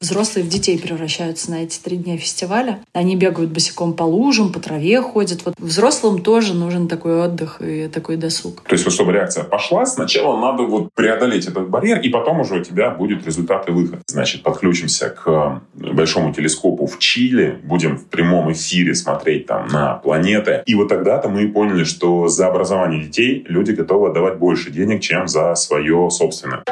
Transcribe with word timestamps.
Взрослые 0.00 0.46
в 0.46 0.48
детей 0.48 0.78
превращаются 0.78 1.50
на 1.50 1.62
эти 1.62 1.78
три 1.78 1.98
дня 1.98 2.16
фестиваля. 2.16 2.80
Они 2.94 3.16
бегают 3.16 3.50
босиком 3.50 3.92
по 3.92 4.04
лужам, 4.04 4.50
по 4.50 4.58
траве 4.58 5.02
ходят. 5.02 5.44
Вот 5.44 5.52
взрослым 5.58 6.22
тоже 6.22 6.54
нужен 6.54 6.88
такой 6.88 7.22
отдых 7.22 7.60
и 7.60 7.86
такой 7.86 8.16
досуг. 8.16 8.62
То 8.62 8.72
есть, 8.72 8.86
вот, 8.86 8.94
чтобы 8.94 9.12
реакция 9.12 9.44
пошла, 9.44 9.84
сначала 9.84 10.40
надо 10.40 10.62
вот 10.62 10.88
преодолеть 10.94 11.46
этот 11.46 11.68
барьер, 11.68 12.00
и 12.00 12.08
потом 12.08 12.40
уже 12.40 12.60
у 12.60 12.64
тебя 12.64 12.88
будет 12.88 13.26
результат 13.26 13.68
и 13.68 13.72
выход. 13.72 14.00
Значит, 14.06 14.42
подключимся 14.42 15.10
к 15.10 15.60
большому 15.74 16.32
телескопу 16.32 16.86
в 16.86 16.98
Чили, 16.98 17.58
будем 17.62 17.98
в 17.98 18.06
прямом 18.06 18.50
эфире 18.52 18.94
смотреть 18.94 19.44
там 19.48 19.68
на 19.68 19.96
планеты. 19.96 20.62
И 20.64 20.74
вот 20.76 20.88
тогда-то 20.88 21.28
мы 21.28 21.46
поняли, 21.48 21.84
что 21.84 22.26
за 22.28 22.46
образование 22.46 23.04
детей 23.04 23.44
люди 23.46 23.72
готовы 23.72 24.08
отдавать 24.08 24.38
больше 24.38 24.70
денег, 24.70 25.02
чем 25.02 25.28
за 25.28 25.54
свое 25.56 26.08
собственное. 26.10 26.64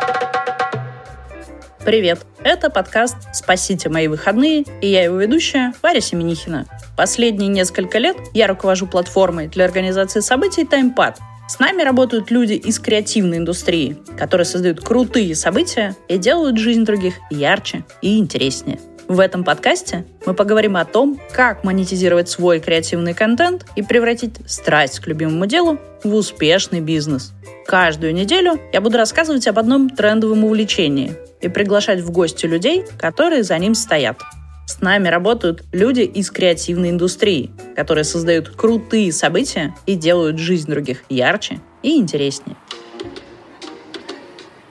Привет! 1.84 2.27
Это 2.44 2.70
подкаст 2.70 3.16
«Спасите 3.32 3.88
мои 3.88 4.06
выходные» 4.06 4.64
и 4.80 4.86
я 4.86 5.02
его 5.02 5.16
ведущая 5.16 5.72
Варя 5.82 6.00
Семенихина. 6.00 6.66
Последние 6.96 7.48
несколько 7.48 7.98
лет 7.98 8.16
я 8.32 8.46
руковожу 8.46 8.86
платформой 8.86 9.48
для 9.48 9.64
организации 9.64 10.20
событий 10.20 10.62
TimePad. 10.62 11.16
С 11.48 11.58
нами 11.58 11.82
работают 11.82 12.30
люди 12.30 12.52
из 12.52 12.78
креативной 12.78 13.38
индустрии, 13.38 13.96
которые 14.16 14.44
создают 14.44 14.80
крутые 14.80 15.34
события 15.34 15.96
и 16.06 16.16
делают 16.16 16.58
жизнь 16.58 16.84
других 16.84 17.14
ярче 17.30 17.84
и 18.02 18.18
интереснее. 18.18 18.78
В 19.08 19.20
этом 19.20 19.42
подкасте 19.42 20.04
мы 20.26 20.34
поговорим 20.34 20.76
о 20.76 20.84
том, 20.84 21.18
как 21.32 21.64
монетизировать 21.64 22.28
свой 22.28 22.60
креативный 22.60 23.14
контент 23.14 23.64
и 23.74 23.82
превратить 23.82 24.34
страсть 24.46 25.00
к 25.00 25.06
любимому 25.06 25.46
делу 25.46 25.78
в 26.04 26.14
успешный 26.14 26.80
бизнес. 26.80 27.32
Каждую 27.66 28.12
неделю 28.12 28.60
я 28.70 28.82
буду 28.82 28.98
рассказывать 28.98 29.46
об 29.46 29.58
одном 29.58 29.88
трендовом 29.88 30.44
увлечении 30.44 31.14
и 31.40 31.48
приглашать 31.48 32.00
в 32.02 32.10
гости 32.10 32.44
людей, 32.44 32.84
которые 32.98 33.44
за 33.44 33.58
ним 33.58 33.74
стоят. 33.74 34.20
С 34.66 34.82
нами 34.82 35.08
работают 35.08 35.64
люди 35.72 36.02
из 36.02 36.30
креативной 36.30 36.90
индустрии, 36.90 37.50
которые 37.76 38.04
создают 38.04 38.50
крутые 38.50 39.10
события 39.12 39.74
и 39.86 39.94
делают 39.94 40.38
жизнь 40.38 40.70
других 40.70 41.04
ярче 41.08 41.60
и 41.82 41.96
интереснее. 41.96 42.58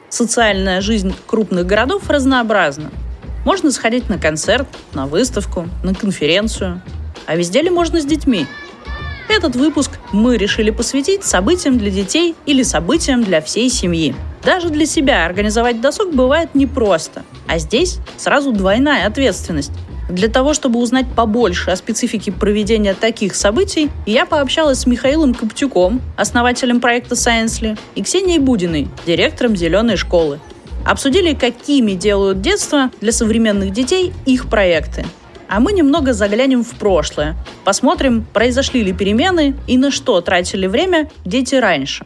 Социальная 0.10 0.82
жизнь 0.82 1.16
крупных 1.26 1.66
городов 1.66 2.08
разнообразна. 2.08 2.92
Можно 3.48 3.72
сходить 3.72 4.10
на 4.10 4.18
концерт, 4.18 4.68
на 4.94 5.06
выставку, 5.06 5.70
на 5.82 5.96
конференцию. 5.96 6.82
А 7.28 7.38
везде 7.38 7.62
ли 7.62 7.70
можно 7.70 8.02
с 8.02 8.06
детьми? 8.06 8.46
Этот 9.30 9.56
выпуск 9.56 9.92
мы 10.12 10.36
решили 10.36 10.70
посвятить 10.70 11.24
событиям 11.24 11.78
для 11.78 11.90
детей 11.90 12.36
или 12.46 12.62
событиям 12.62 13.24
для 13.24 13.40
всей 13.40 13.70
семьи. 13.70 14.14
Даже 14.44 14.70
для 14.70 14.86
себя 14.86 15.26
организовать 15.26 15.80
досуг 15.80 16.14
бывает 16.14 16.56
непросто. 16.56 17.24
А 17.48 17.58
здесь 17.58 18.00
сразу 18.18 18.52
двойная 18.52 19.08
ответственность. 19.08 19.72
Для 20.10 20.28
того, 20.28 20.54
чтобы 20.54 20.82
узнать 20.82 21.06
побольше 21.16 21.72
о 21.72 21.78
специфике 21.78 22.34
проведения 22.34 22.96
таких 22.96 23.34
событий, 23.34 23.90
я 24.06 24.26
пообщалась 24.26 24.80
с 24.80 24.86
Михаилом 24.86 25.34
Коптюком, 25.34 26.02
основателем 26.18 26.82
проекта 26.82 27.16
Science.ly, 27.16 27.80
и 27.96 28.04
Ксенией 28.04 28.40
Будиной, 28.40 28.90
директором 29.06 29.56
«Зеленой 29.56 29.96
школы». 29.96 30.42
Обсудили, 30.88 31.34
какими 31.34 31.92
делают 31.92 32.40
детство 32.40 32.92
для 33.02 33.12
современных 33.12 33.74
детей 33.74 34.14
их 34.26 34.50
проекты. 34.50 35.06
А 35.50 35.60
мы 35.60 35.74
немного 35.74 36.14
заглянем 36.14 36.64
в 36.64 36.70
прошлое. 36.72 37.36
Посмотрим, 37.66 38.26
произошли 38.34 38.84
ли 38.84 38.94
перемены 38.94 39.54
и 39.68 39.78
на 39.78 39.92
что 39.92 40.22
тратили 40.22 40.66
время 40.66 41.12
дети 41.26 41.56
раньше. 41.56 42.06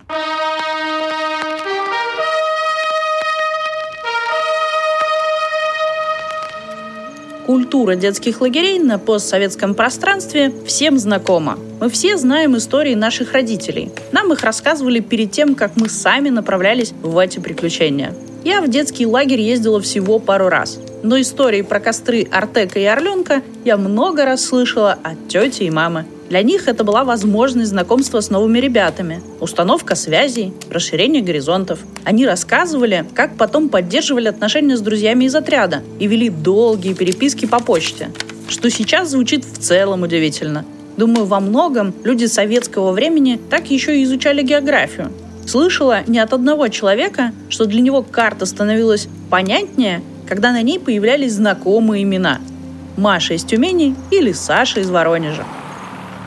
Культура 7.46 7.96
детских 7.96 8.42
лагерей 8.42 8.80
на 8.80 8.98
постсоветском 8.98 9.76
пространстве 9.76 10.52
всем 10.66 10.98
знакома. 10.98 11.59
Мы 11.80 11.90
все 11.92 12.18
знаем 12.18 12.58
истории 12.58 12.96
наших 12.96 13.34
родителей. 13.34 13.92
Нам 14.12 14.34
их 14.34 14.42
рассказывали 14.42 15.02
перед 15.02 15.31
тем, 15.31 15.53
как 15.53 15.75
мы 15.75 15.88
сами 15.88 16.30
направлялись 16.30 16.94
в 17.03 17.16
эти 17.19 17.38
приключения. 17.38 18.16
Я 18.44 18.62
в 18.62 18.68
детский 18.68 19.06
лагерь 19.06 19.41
ездила 19.41 19.79
всего 19.79 20.18
пару 20.18 20.50
раз. 20.50 20.79
Но 21.03 21.22
истории 21.22 21.62
про 21.62 21.79
костры 21.79 22.28
Артека 22.31 22.79
и 22.79 22.85
Орленка 22.85 23.44
я 23.63 23.78
много 23.78 24.25
раз 24.25 24.44
слышала 24.44 24.97
от 25.03 25.28
тети 25.28 25.63
и 25.63 25.69
мамы. 25.69 26.06
Для 26.29 26.41
них 26.41 26.68
это 26.68 26.84
была 26.84 27.03
возможность 27.03 27.69
знакомства 27.69 28.19
с 28.19 28.30
новыми 28.31 28.57
ребятами, 28.57 29.22
установка 29.40 29.96
связей, 29.96 30.53
расширение 30.69 31.22
горизонтов. 31.22 31.80
Они 32.03 32.25
рассказывали, 32.25 33.06
как 33.13 33.35
потом 33.35 33.69
поддерживали 33.69 34.28
отношения 34.28 34.78
с 34.78 34.81
друзьями 34.81 35.25
из 35.25 35.35
отряда 35.35 35.84
и 36.00 36.07
вели 36.07 36.30
долгие 36.30 36.94
переписки 36.94 37.46
по 37.46 37.59
почте, 37.59 38.09
что 38.47 38.72
сейчас 38.72 39.09
звучит 39.09 39.46
в 39.46 39.57
целом 39.59 40.03
удивительно. 40.03 40.66
Думаю, 40.97 41.25
во 41.25 41.40
многом 41.40 41.94
люди 42.03 42.25
советского 42.25 42.91
времени 42.91 43.40
так 43.50 43.69
еще 43.69 44.00
и 44.00 44.03
изучали 44.03 44.41
географию. 44.41 45.12
Слышала 45.47 46.03
не 46.07 46.19
от 46.19 46.34
одного 46.34 46.68
человека, 46.68 47.31
что 47.50 47.66
для 47.66 47.81
него 47.81 48.03
карта 48.03 48.46
становилась 48.46 49.07
понятнее, 49.29 50.02
когда 50.28 50.52
на 50.52 50.62
ней 50.62 50.79
появлялись 50.79 51.34
знакомые 51.34 52.03
имена. 52.03 52.40
Маша 52.97 53.34
из 53.34 53.44
Тюмени 53.44 53.96
или 54.12 54.31
Саша 54.31 54.80
из 54.80 54.90
Воронежа. 54.90 55.44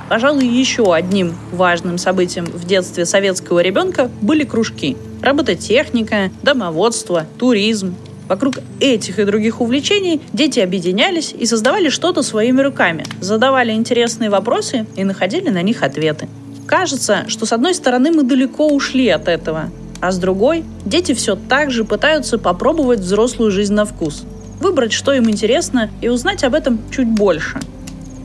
Пожалуй, 0.08 0.47
еще 0.47 0.94
одним 0.94 1.34
важным 1.53 1.98
событием 1.98 2.44
в 2.44 2.66
детстве 2.66 3.06
советского 3.06 3.60
ребенка 3.60 4.10
были 4.20 4.44
кружки. 4.44 4.97
Робототехника, 5.22 6.30
домоводство, 6.42 7.26
туризм. 7.38 7.94
Вокруг 8.28 8.56
этих 8.80 9.19
и 9.19 9.24
других 9.24 9.60
увлечений 9.60 10.20
дети 10.32 10.60
объединялись 10.60 11.34
и 11.38 11.47
создавали 11.47 11.88
что-то 11.88 12.22
своими 12.22 12.60
руками, 12.60 13.04
задавали 13.20 13.72
интересные 13.72 14.30
вопросы 14.30 14.86
и 14.97 15.04
находили 15.04 15.50
на 15.50 15.62
них 15.62 15.82
ответы. 15.82 16.28
Кажется, 16.66 17.25
что 17.28 17.47
с 17.47 17.52
одной 17.52 17.75
стороны 17.75 18.10
мы 18.10 18.22
далеко 18.22 18.69
ушли 18.69 19.08
от 19.08 19.28
этого, 19.28 19.70
а 20.00 20.12
с 20.12 20.19
другой 20.19 20.64
дети 20.84 21.14
все 21.14 21.36
так 21.36 21.70
же 21.70 21.84
пытаются 21.84 22.38
попробовать 22.38 23.00
взрослую 23.00 23.50
жизнь 23.50 23.75
на 23.75 23.84
вкус, 23.84 24.25
выбрать, 24.60 24.92
что 24.92 25.12
им 25.12 25.28
интересно, 25.30 25.91
и 26.00 26.08
узнать 26.08 26.44
об 26.44 26.54
этом 26.54 26.78
чуть 26.91 27.08
больше– 27.08 27.60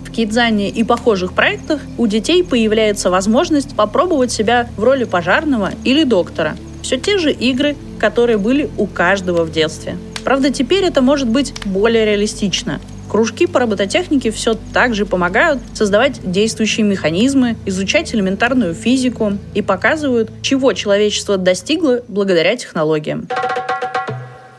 в 0.10 0.12
Кидзане 0.12 0.70
и 0.70 0.84
похожих 0.84 1.34
проектах 1.34 1.82
у 2.00 2.08
детей 2.08 2.44
появляется 2.44 3.12
возможность 3.12 3.76
попробовать 3.76 4.32
себя 4.32 4.68
в 4.76 4.84
роли 4.84 5.04
пожарного 5.04 5.72
или 5.84 6.04
доктора. 6.04 6.58
Все 6.82 6.98
те 6.98 7.20
же 7.20 7.32
игры, 7.32 7.76
которые 8.00 8.40
были 8.40 8.72
у 8.80 8.88
каждого 8.88 9.44
в 9.44 9.52
детстве. 9.52 9.98
Правда, 10.24 10.50
теперь 10.50 10.84
это 10.84 11.04
может 11.04 11.28
быть 11.28 11.54
более 11.64 12.06
реалистично. 12.06 12.80
Кружки 13.10 13.48
по 13.48 13.60
робототехнике 13.60 14.30
все 14.30 14.56
так 14.72 14.94
же 14.94 15.08
помогают 15.08 15.60
создавать 15.74 16.20
действующие 16.24 16.86
механизмы, 16.86 17.58
изучать 17.66 18.14
элементарную 18.14 18.76
физику 18.76 19.34
и 19.56 19.64
показывают, 19.64 20.30
чего 20.44 20.74
человечество 20.74 21.38
достигло 21.38 22.04
благодаря 22.08 22.56
технологиям. 22.56 23.28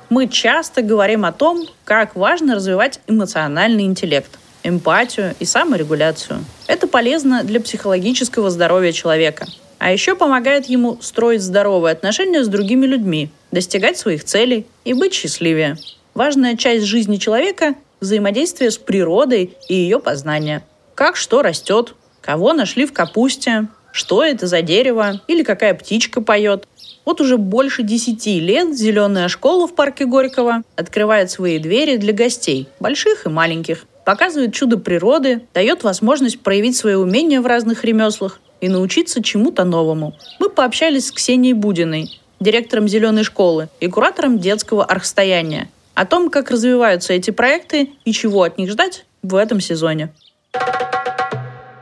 Мы 0.09 0.27
часто 0.27 0.83
говорим 0.83 1.25
о 1.25 1.31
том, 1.31 1.65
как 1.85 2.17
важно 2.17 2.57
развивать 2.57 3.01
эмоциональный 3.07 3.85
интеллект 3.85 4.39
эмпатию 4.65 5.35
и 5.39 5.45
саморегуляцию. 5.45 6.45
Это 6.67 6.89
полезно 6.89 7.45
для 7.45 7.61
психологического 7.61 8.51
здоровья 8.51 8.91
человека. 8.91 9.47
А 9.79 9.93
еще 9.93 10.17
помогает 10.17 10.67
ему 10.67 10.99
строить 11.01 11.41
здоровые 11.41 11.93
отношения 11.93 12.45
с 12.45 12.49
другими 12.49 12.85
людьми, 12.85 13.31
достигать 13.53 13.97
своих 13.97 14.25
целей 14.25 14.67
и 14.85 14.93
быть 14.93 15.15
счастливее. 15.15 15.77
Важная 16.15 16.57
часть 16.57 16.85
жизни 16.85 17.17
человека– 17.17 17.77
взаимодействие 18.01 18.71
с 18.71 18.79
природой 18.79 19.57
и 19.69 19.75
ее 19.75 20.01
познание. 20.01 20.65
Как 20.95 21.17
что 21.17 21.43
растет, 21.43 21.95
кого 22.21 22.53
нашли 22.53 22.87
в 22.87 22.93
капусте, 22.93 23.69
что 23.93 24.23
это 24.25 24.47
за 24.47 24.63
дерево 24.63 25.21
или 25.27 25.43
какая 25.43 25.75
птичка 25.75 26.21
поет. 26.21 26.67
Вот 27.05 27.21
уже 27.21 27.39
больше 27.39 27.83
десяти 27.83 28.39
лет 28.41 28.77
зеленая 28.77 29.29
школа 29.29 29.67
в 29.67 29.75
парке 29.75 30.05
Горького 30.05 30.63
открывает 30.77 31.31
свои 31.31 31.59
двери 31.59 31.97
для 31.97 32.13
гостей, 32.13 32.69
больших 32.79 33.27
и 33.27 33.29
маленьких 33.29 33.87
показывает 34.11 34.53
чудо 34.53 34.77
природы, 34.77 35.43
дает 35.55 35.85
возможность 35.85 36.41
проявить 36.41 36.77
свои 36.77 36.95
умения 36.95 37.41
в 37.41 37.47
разных 37.47 37.85
ремеслах 37.85 38.41
и 38.61 38.69
научиться 38.69 39.23
чему-то 39.23 39.65
новому. 39.65 40.17
Мы 40.41 40.51
пообщались 40.51 41.07
с 41.07 41.13
Ксенией 41.13 41.55
Будиной, 41.55 42.21
директором 42.41 42.89
«Зеленой 42.89 43.23
школы» 43.23 43.69
и 43.79 43.87
куратором 43.87 44.41
детского 44.41 44.85
архстояния, 44.85 45.69
о 46.01 46.07
том, 46.07 46.31
как 46.31 46.51
развиваются 46.51 47.13
эти 47.13 47.31
проекты 47.31 47.91
и 48.07 48.13
чего 48.15 48.45
от 48.45 48.57
них 48.57 48.71
ждать 48.71 49.05
в 49.23 49.35
этом 49.35 49.61
сезоне. 49.61 50.09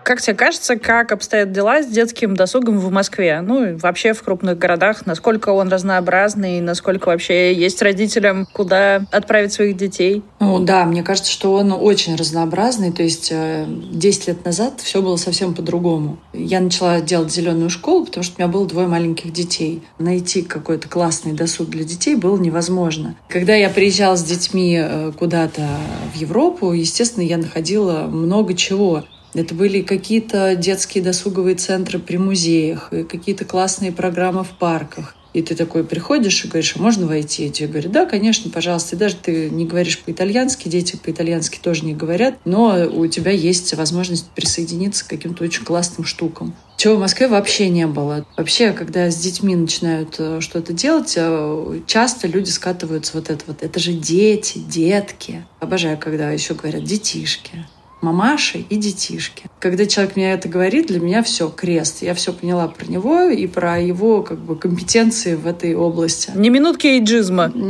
Как 0.08 0.22
тебе 0.22 0.36
кажется, 0.36 0.76
как 0.76 1.12
обстоят 1.12 1.52
дела 1.52 1.82
с 1.82 1.86
детским 1.86 2.34
досугом 2.34 2.78
в 2.78 2.90
Москве? 2.90 3.42
Ну, 3.42 3.72
и 3.72 3.74
вообще 3.74 4.14
в 4.14 4.22
крупных 4.22 4.56
городах. 4.56 5.04
Насколько 5.04 5.50
он 5.50 5.68
разнообразный, 5.68 6.62
насколько 6.62 7.08
вообще 7.08 7.52
есть 7.52 7.82
родителям 7.82 8.46
куда 8.50 9.02
отправить 9.12 9.52
своих 9.52 9.76
детей? 9.76 10.22
Ну, 10.40 10.60
да, 10.60 10.86
мне 10.86 11.02
кажется, 11.02 11.30
что 11.30 11.52
он 11.52 11.72
очень 11.72 12.16
разнообразный. 12.16 12.90
То 12.90 13.02
есть 13.02 13.30
10 13.30 14.28
э, 14.28 14.30
лет 14.30 14.44
назад 14.46 14.80
все 14.80 15.02
было 15.02 15.16
совсем 15.16 15.54
по-другому. 15.54 16.18
Я 16.32 16.60
начала 16.60 17.02
делать 17.02 17.30
зеленую 17.30 17.68
школу, 17.68 18.06
потому 18.06 18.24
что 18.24 18.36
у 18.38 18.40
меня 18.42 18.50
было 18.50 18.66
двое 18.66 18.86
маленьких 18.86 19.30
детей. 19.30 19.82
Найти 19.98 20.40
какой-то 20.40 20.88
классный 20.88 21.34
досуг 21.34 21.68
для 21.68 21.84
детей 21.84 22.16
было 22.16 22.38
невозможно. 22.38 23.14
Когда 23.28 23.54
я 23.54 23.68
приезжала 23.68 24.16
с 24.16 24.24
детьми 24.24 24.80
э, 24.82 25.12
куда-то 25.18 25.68
в 26.14 26.16
Европу, 26.16 26.72
естественно, 26.72 27.24
я 27.24 27.36
находила 27.36 28.06
много 28.06 28.54
чего. 28.54 29.04
Это 29.34 29.54
были 29.54 29.82
какие-то 29.82 30.56
детские 30.56 31.04
досуговые 31.04 31.56
центры 31.56 31.98
при 31.98 32.16
музеях, 32.16 32.90
какие-то 33.08 33.44
классные 33.44 33.92
программы 33.92 34.44
в 34.44 34.50
парках. 34.50 35.14
И 35.34 35.42
ты 35.42 35.54
такой 35.54 35.84
приходишь 35.84 36.44
и 36.44 36.48
говоришь, 36.48 36.74
а 36.76 36.82
можно 36.82 37.06
войти? 37.06 37.46
И 37.46 37.50
тебе 37.50 37.68
говорят, 37.68 37.92
да, 37.92 38.06
конечно, 38.06 38.50
пожалуйста. 38.50 38.96
И 38.96 38.98
даже 38.98 39.16
ты 39.16 39.50
не 39.50 39.66
говоришь 39.66 40.00
по-итальянски, 40.00 40.68
дети 40.68 40.96
по-итальянски 40.96 41.58
тоже 41.62 41.84
не 41.84 41.94
говорят, 41.94 42.38
но 42.44 42.88
у 42.90 43.06
тебя 43.06 43.30
есть 43.30 43.74
возможность 43.74 44.30
присоединиться 44.30 45.04
к 45.04 45.08
каким-то 45.08 45.44
очень 45.44 45.64
классным 45.64 46.06
штукам. 46.06 46.56
Чего 46.78 46.96
в 46.96 47.00
Москве 47.00 47.28
вообще 47.28 47.68
не 47.68 47.86
было. 47.86 48.26
Вообще, 48.36 48.72
когда 48.72 49.10
с 49.10 49.16
детьми 49.16 49.54
начинают 49.54 50.14
э, 50.18 50.40
что-то 50.40 50.72
делать, 50.72 51.14
э, 51.16 51.80
часто 51.86 52.26
люди 52.26 52.50
скатываются 52.50 53.12
вот 53.14 53.30
это 53.30 53.44
вот. 53.46 53.62
Это 53.62 53.80
же 53.80 53.92
дети, 53.92 54.58
детки. 54.58 55.44
Обожаю, 55.60 55.98
когда 55.98 56.30
еще 56.30 56.54
говорят 56.54 56.84
детишки 56.84 57.66
мамаши 58.00 58.58
и 58.68 58.76
детишки. 58.76 59.44
Когда 59.60 59.86
человек 59.86 60.16
мне 60.16 60.32
это 60.32 60.48
говорит, 60.48 60.86
для 60.86 61.00
меня 61.00 61.22
все 61.22 61.48
крест. 61.48 62.02
Я 62.02 62.14
все 62.14 62.32
поняла 62.32 62.68
про 62.68 62.86
него 62.86 63.22
и 63.22 63.46
про 63.46 63.78
его 63.78 64.22
как 64.22 64.38
бы 64.38 64.56
компетенции 64.56 65.34
в 65.34 65.46
этой 65.46 65.74
области. 65.74 66.32
Не 66.34 66.50
минутки 66.50 66.86
эйджизма. 66.86 67.52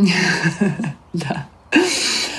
Да. 1.14 1.48